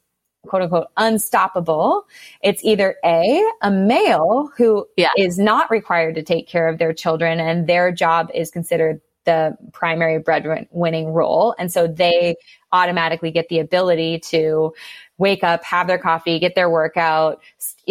[0.47, 2.07] quote unquote unstoppable.
[2.43, 5.11] It's either A, a male who yeah.
[5.17, 9.57] is not required to take care of their children and their job is considered the
[9.73, 11.55] primary breadwinning role.
[11.59, 12.37] And so they
[12.73, 14.75] automatically get the ability to
[15.17, 17.41] wake up, have their coffee, get their workout,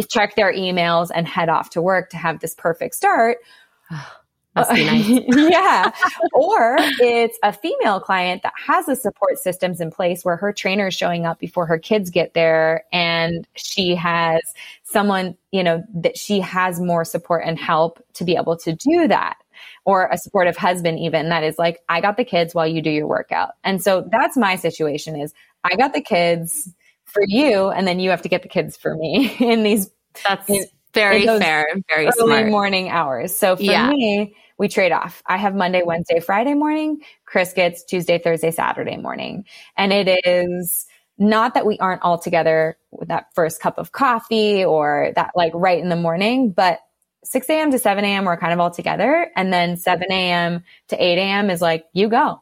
[0.09, 3.37] check their emails and head off to work to have this perfect start.
[4.55, 5.21] Nice.
[5.29, 5.91] yeah.
[6.33, 10.87] or it's a female client that has the support systems in place where her trainer
[10.87, 14.41] is showing up before her kids get there and she has
[14.83, 19.07] someone, you know, that she has more support and help to be able to do
[19.07, 19.37] that.
[19.85, 22.91] Or a supportive husband even that is like, I got the kids while you do
[22.91, 23.53] your workout.
[23.63, 25.33] And so that's my situation is
[25.63, 26.71] I got the kids
[27.13, 29.89] for you and then you have to get the kids for me in these
[30.23, 32.49] that's in, very in fair very early smart.
[32.49, 33.35] morning hours.
[33.35, 33.89] So for yeah.
[33.89, 35.23] me, we trade off.
[35.25, 37.01] I have Monday, Wednesday, Friday morning.
[37.25, 39.45] Chris gets Tuesday, Thursday, Saturday morning.
[39.77, 40.85] And it is
[41.17, 45.51] not that we aren't all together with that first cup of coffee or that like
[45.55, 46.79] right in the morning, but
[47.23, 47.71] 6 a.m.
[47.71, 48.25] to 7 a.m.
[48.25, 49.31] we're kind of all together.
[49.35, 50.63] And then 7 a.m.
[50.89, 51.49] to 8 a.m.
[51.49, 52.41] is like, you go,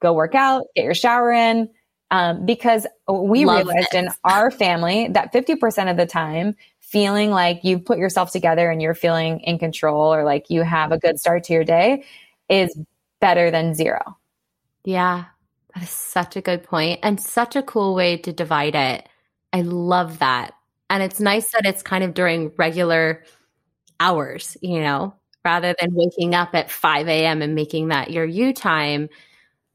[0.00, 1.70] go work out, get your shower in.
[2.10, 3.98] Um, because we Love realized it.
[3.98, 8.80] in our family that 50% of the time feeling like you've put yourself together and
[8.80, 12.04] you're feeling in control or like you have a good start to your day
[12.48, 12.78] is
[13.20, 14.16] better than zero.
[14.84, 15.26] Yeah,
[15.74, 19.06] that is such a good point and such a cool way to divide it.
[19.52, 20.54] I love that.
[20.88, 23.22] And it's nice that it's kind of during regular
[24.00, 27.42] hours, you know, rather than waking up at 5 a.m.
[27.42, 29.08] and making that your you time.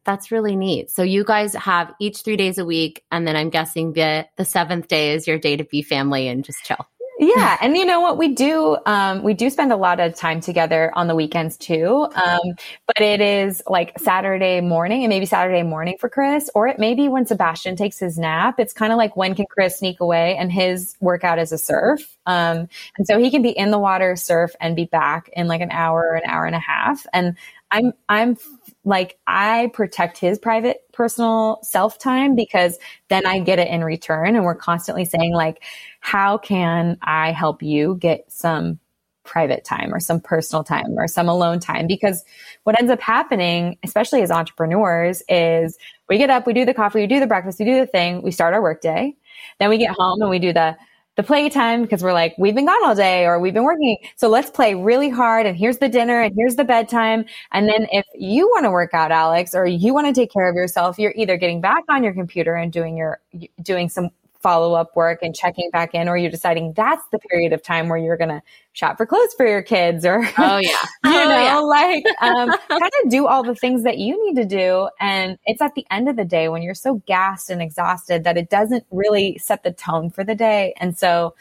[0.05, 0.91] That's really neat.
[0.91, 4.45] So you guys have each three days a week, and then I'm guessing the the
[4.45, 6.85] seventh day is your day to be family and just chill.
[7.19, 7.57] Yeah.
[7.61, 8.77] And you know what we do?
[8.85, 12.07] Um, we do spend a lot of time together on the weekends too.
[12.15, 12.55] Um,
[12.87, 16.95] but it is like Saturday morning and maybe Saturday morning for Chris, or it may
[16.95, 18.59] be when Sebastian takes his nap.
[18.59, 22.17] It's kind of like when can Chris sneak away and his workout is a surf.
[22.25, 25.61] Um, and so he can be in the water, surf and be back in like
[25.61, 27.05] an hour, an hour and a half.
[27.13, 27.37] And
[27.71, 28.37] I'm, I'm
[28.85, 32.77] like, I protect his private personal self time because
[33.07, 34.35] then I get it in return.
[34.35, 35.63] And we're constantly saying like,
[35.99, 38.79] how can I help you get some
[39.23, 41.87] private time or some personal time or some alone time?
[41.87, 42.23] Because
[42.63, 45.77] what ends up happening, especially as entrepreneurs, is
[46.09, 48.21] we get up, we do the coffee, we do the breakfast, we do the thing,
[48.21, 49.15] we start our workday.
[49.59, 50.75] Then we get home and we do the
[51.15, 53.97] the playtime because we're like, we've been gone all day or we've been working.
[54.15, 55.45] So let's play really hard.
[55.45, 57.25] And here's the dinner and here's the bedtime.
[57.51, 60.49] And then if you want to work out, Alex, or you want to take care
[60.49, 63.19] of yourself, you're either getting back on your computer and doing your,
[63.61, 64.09] doing some
[64.43, 67.87] follow up work and checking back in, or you're deciding that's the period of time
[67.87, 68.41] where you're going to
[68.73, 70.69] shop for clothes for your kids or, oh, yeah,
[71.05, 71.57] you oh, know, yeah.
[71.57, 74.89] like, um, kind of do all the things that you need to do.
[74.99, 78.37] And it's at the end of the day when you're so gassed and exhausted that
[78.37, 80.73] it doesn't really set the tone for the day.
[80.77, 81.33] And so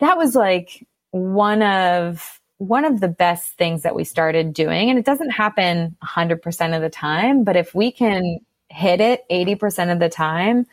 [0.00, 4.98] that was like one of, one of the best things that we started doing, and
[4.98, 8.38] it doesn't happen 100% of the time, but if we can
[8.70, 10.66] hit it 80% of the time,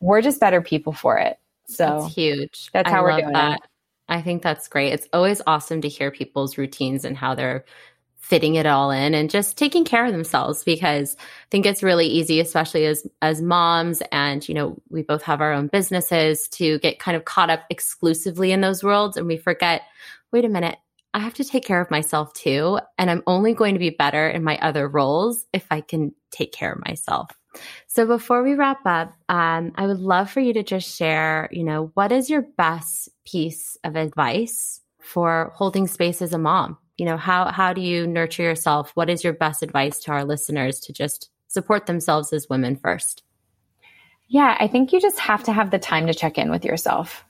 [0.00, 1.38] we're just better people for it.
[1.66, 2.70] So that's huge.
[2.72, 3.60] That's how I we're doing that.
[3.60, 3.68] It.
[4.08, 4.92] I think that's great.
[4.92, 7.64] It's always awesome to hear people's routines and how they're
[8.18, 12.08] fitting it all in and just taking care of themselves because I think it's really
[12.08, 16.80] easy, especially as as moms and you know, we both have our own businesses to
[16.80, 19.82] get kind of caught up exclusively in those worlds and we forget,
[20.32, 20.76] wait a minute,
[21.14, 22.80] I have to take care of myself too.
[22.98, 26.52] And I'm only going to be better in my other roles if I can take
[26.52, 27.30] care of myself.
[27.86, 31.64] So before we wrap up, um, I would love for you to just share, you
[31.64, 36.78] know, what is your best piece of advice for holding space as a mom?
[36.96, 38.92] You know, how how do you nurture yourself?
[38.94, 43.22] What is your best advice to our listeners to just support themselves as women first?
[44.28, 47.25] Yeah, I think you just have to have the time to check in with yourself.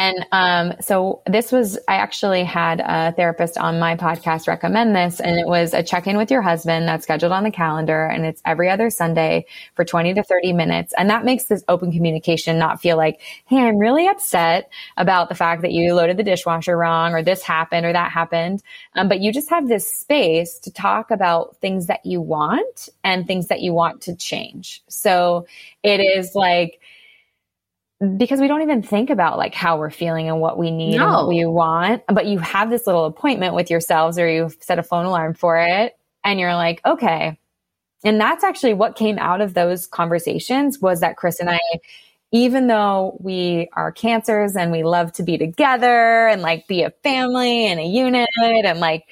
[0.00, 5.20] And um, so this was, I actually had a therapist on my podcast recommend this,
[5.20, 8.24] and it was a check in with your husband that's scheduled on the calendar, and
[8.24, 9.44] it's every other Sunday
[9.74, 10.94] for 20 to 30 minutes.
[10.96, 15.34] And that makes this open communication not feel like, hey, I'm really upset about the
[15.34, 18.62] fact that you loaded the dishwasher wrong, or this happened, or that happened.
[18.94, 23.26] Um, but you just have this space to talk about things that you want and
[23.26, 24.82] things that you want to change.
[24.88, 25.46] So
[25.82, 26.80] it is like,
[28.16, 31.04] because we don't even think about like how we're feeling and what we need no.
[31.04, 32.02] and what we want.
[32.08, 35.58] But you have this little appointment with yourselves or you've set a phone alarm for
[35.58, 37.38] it and you're like, okay.
[38.02, 41.60] And that's actually what came out of those conversations was that Chris and I,
[42.32, 46.90] even though we are cancers and we love to be together and like be a
[47.02, 49.04] family and a unit and like,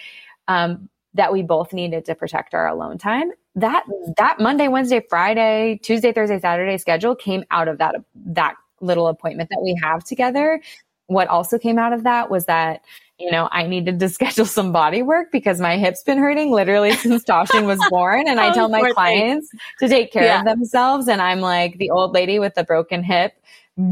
[0.46, 3.32] um, that we both needed to protect our alone time.
[3.54, 3.84] That
[4.16, 9.50] that Monday, Wednesday, Friday, Tuesday, Thursday, Saturday schedule came out of that that little appointment
[9.50, 10.60] that we have together.
[11.06, 12.82] What also came out of that was that,
[13.18, 16.92] you know, I needed to schedule some body work because my hip's been hurting literally
[16.92, 18.28] since Tashin was born.
[18.28, 19.50] And I tell my clients
[19.80, 20.40] to take care yeah.
[20.40, 21.08] of themselves.
[21.08, 23.32] And I'm like the old lady with the broken hip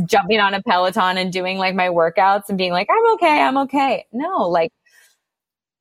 [0.07, 3.41] jumping on a Peloton and doing like my workouts and being like, I'm okay.
[3.41, 4.07] I'm okay.
[4.13, 4.73] No, like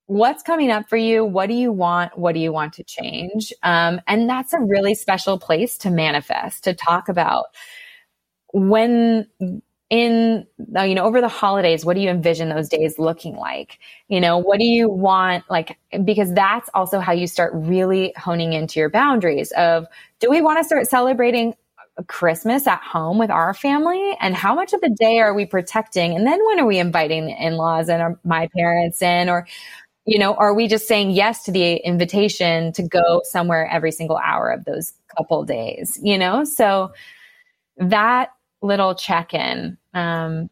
[0.08, 1.26] what's coming up for you?
[1.26, 2.18] What do you want?
[2.18, 3.52] What do you want to change?
[3.64, 7.46] Um, and that's a really special place to manifest, to talk about
[8.54, 9.28] when
[9.92, 13.80] in uh, you know over the holidays what do you envision those days looking like?
[14.08, 18.54] You know what do you want like because that's also how you start really honing
[18.54, 19.86] into your boundaries of
[20.20, 21.54] do we want to start celebrating
[22.08, 24.18] christmas at home with our family?
[24.20, 26.16] And how much of the day are we protecting?
[26.16, 29.30] And then when are we inviting the in-laws and our, my parents in?
[29.30, 29.48] Or
[30.06, 34.18] you know are we just saying yes to the invitation to go somewhere every single
[34.18, 36.44] hour of those couple days you know?
[36.44, 36.92] So
[37.78, 38.30] that
[38.66, 40.50] little check in um,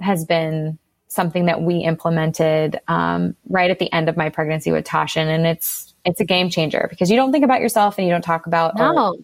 [0.00, 4.84] has been something that we implemented um, right at the end of my pregnancy with
[4.84, 8.12] Tashin, and it's it's a game changer because you don't think about yourself and you
[8.12, 9.16] don't talk about no.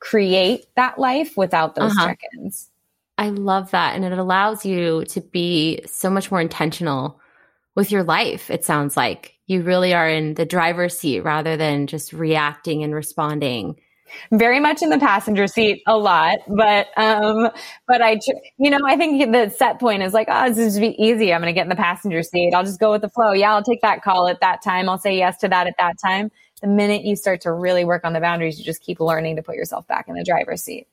[0.00, 2.08] create that life without those uh-huh.
[2.08, 2.70] check-ins.
[3.18, 7.20] I love that, and it allows you to be so much more intentional
[7.74, 8.50] with your life.
[8.50, 12.94] It sounds like you really are in the driver's seat rather than just reacting and
[12.94, 13.78] responding
[14.32, 17.50] very much in the passenger seat a lot, but, um,
[17.86, 18.18] but I,
[18.58, 21.32] you know, I think the set point is like, oh, this is be easy.
[21.32, 22.52] I'm going to get in the passenger seat.
[22.54, 23.32] I'll just go with the flow.
[23.32, 24.88] Yeah, I'll take that call at that time.
[24.88, 26.30] I'll say yes to that at that time.
[26.60, 29.42] The minute you start to really work on the boundaries, you just keep learning to
[29.42, 30.86] put yourself back in the driver's seat.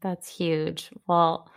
[0.00, 0.90] That's huge.
[1.08, 1.50] Well,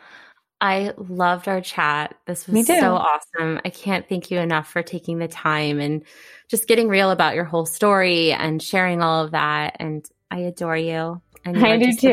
[0.61, 2.15] I loved our chat.
[2.27, 3.59] This was so awesome.
[3.65, 6.03] I can't thank you enough for taking the time and
[6.49, 9.75] just getting real about your whole story and sharing all of that.
[9.79, 11.21] And I adore you.
[11.43, 12.07] And I do too.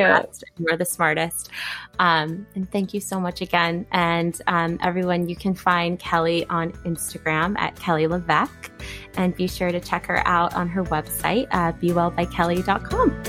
[0.58, 1.50] You're the smartest.
[1.98, 3.86] Um, and thank you so much again.
[3.92, 8.70] And um, everyone, you can find Kelly on Instagram at Kelly LeVeque.
[9.16, 13.22] And be sure to check her out on her website, uh, bewellbykelly.com.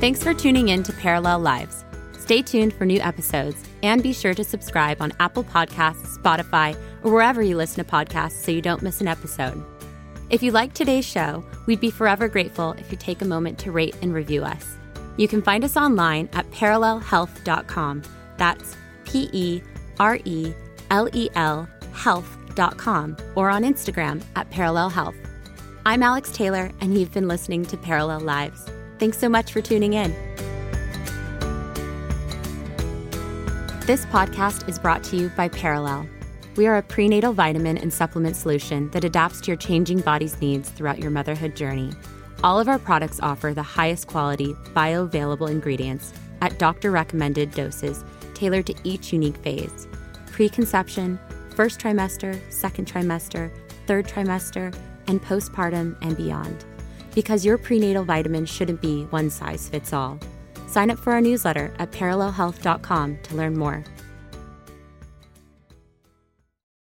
[0.00, 1.84] Thanks for tuning in to Perelel Lives.
[2.18, 7.12] Stay tuned for new episodes and be sure to subscribe on Apple Podcasts, Spotify, or
[7.12, 9.62] wherever you listen to podcasts so you don't miss an episode.
[10.30, 13.72] If you like today's show, we'd be forever grateful if you take a moment to
[13.72, 14.76] rate and review us.
[15.18, 18.02] You can find us online at perelelhealth.com.
[18.38, 19.62] That's P E
[20.00, 20.54] R E
[20.90, 25.14] L E L health.com or on Instagram at Perelel Health.
[25.86, 28.66] I'm Alex Taylor, and you've been listening to Perelel Lives.
[28.98, 30.14] Thanks so much for tuning in.
[33.86, 36.08] This podcast is brought to you by Perelel.
[36.56, 40.70] We are a prenatal vitamin and supplement solution that adapts to your changing body's needs
[40.70, 41.92] throughout your motherhood journey.
[42.42, 48.64] All of our products offer the highest quality, bioavailable ingredients at doctor recommended doses tailored
[48.68, 49.86] to each unique phase
[50.32, 51.18] preconception,
[51.54, 53.50] first trimester, second trimester,
[53.86, 54.74] third trimester,
[55.08, 56.64] and postpartum and beyond.
[57.14, 60.18] Because your prenatal vitamin shouldn't be one size fits all.
[60.74, 63.84] Sign up for our newsletter at perelelhealth.com to learn more.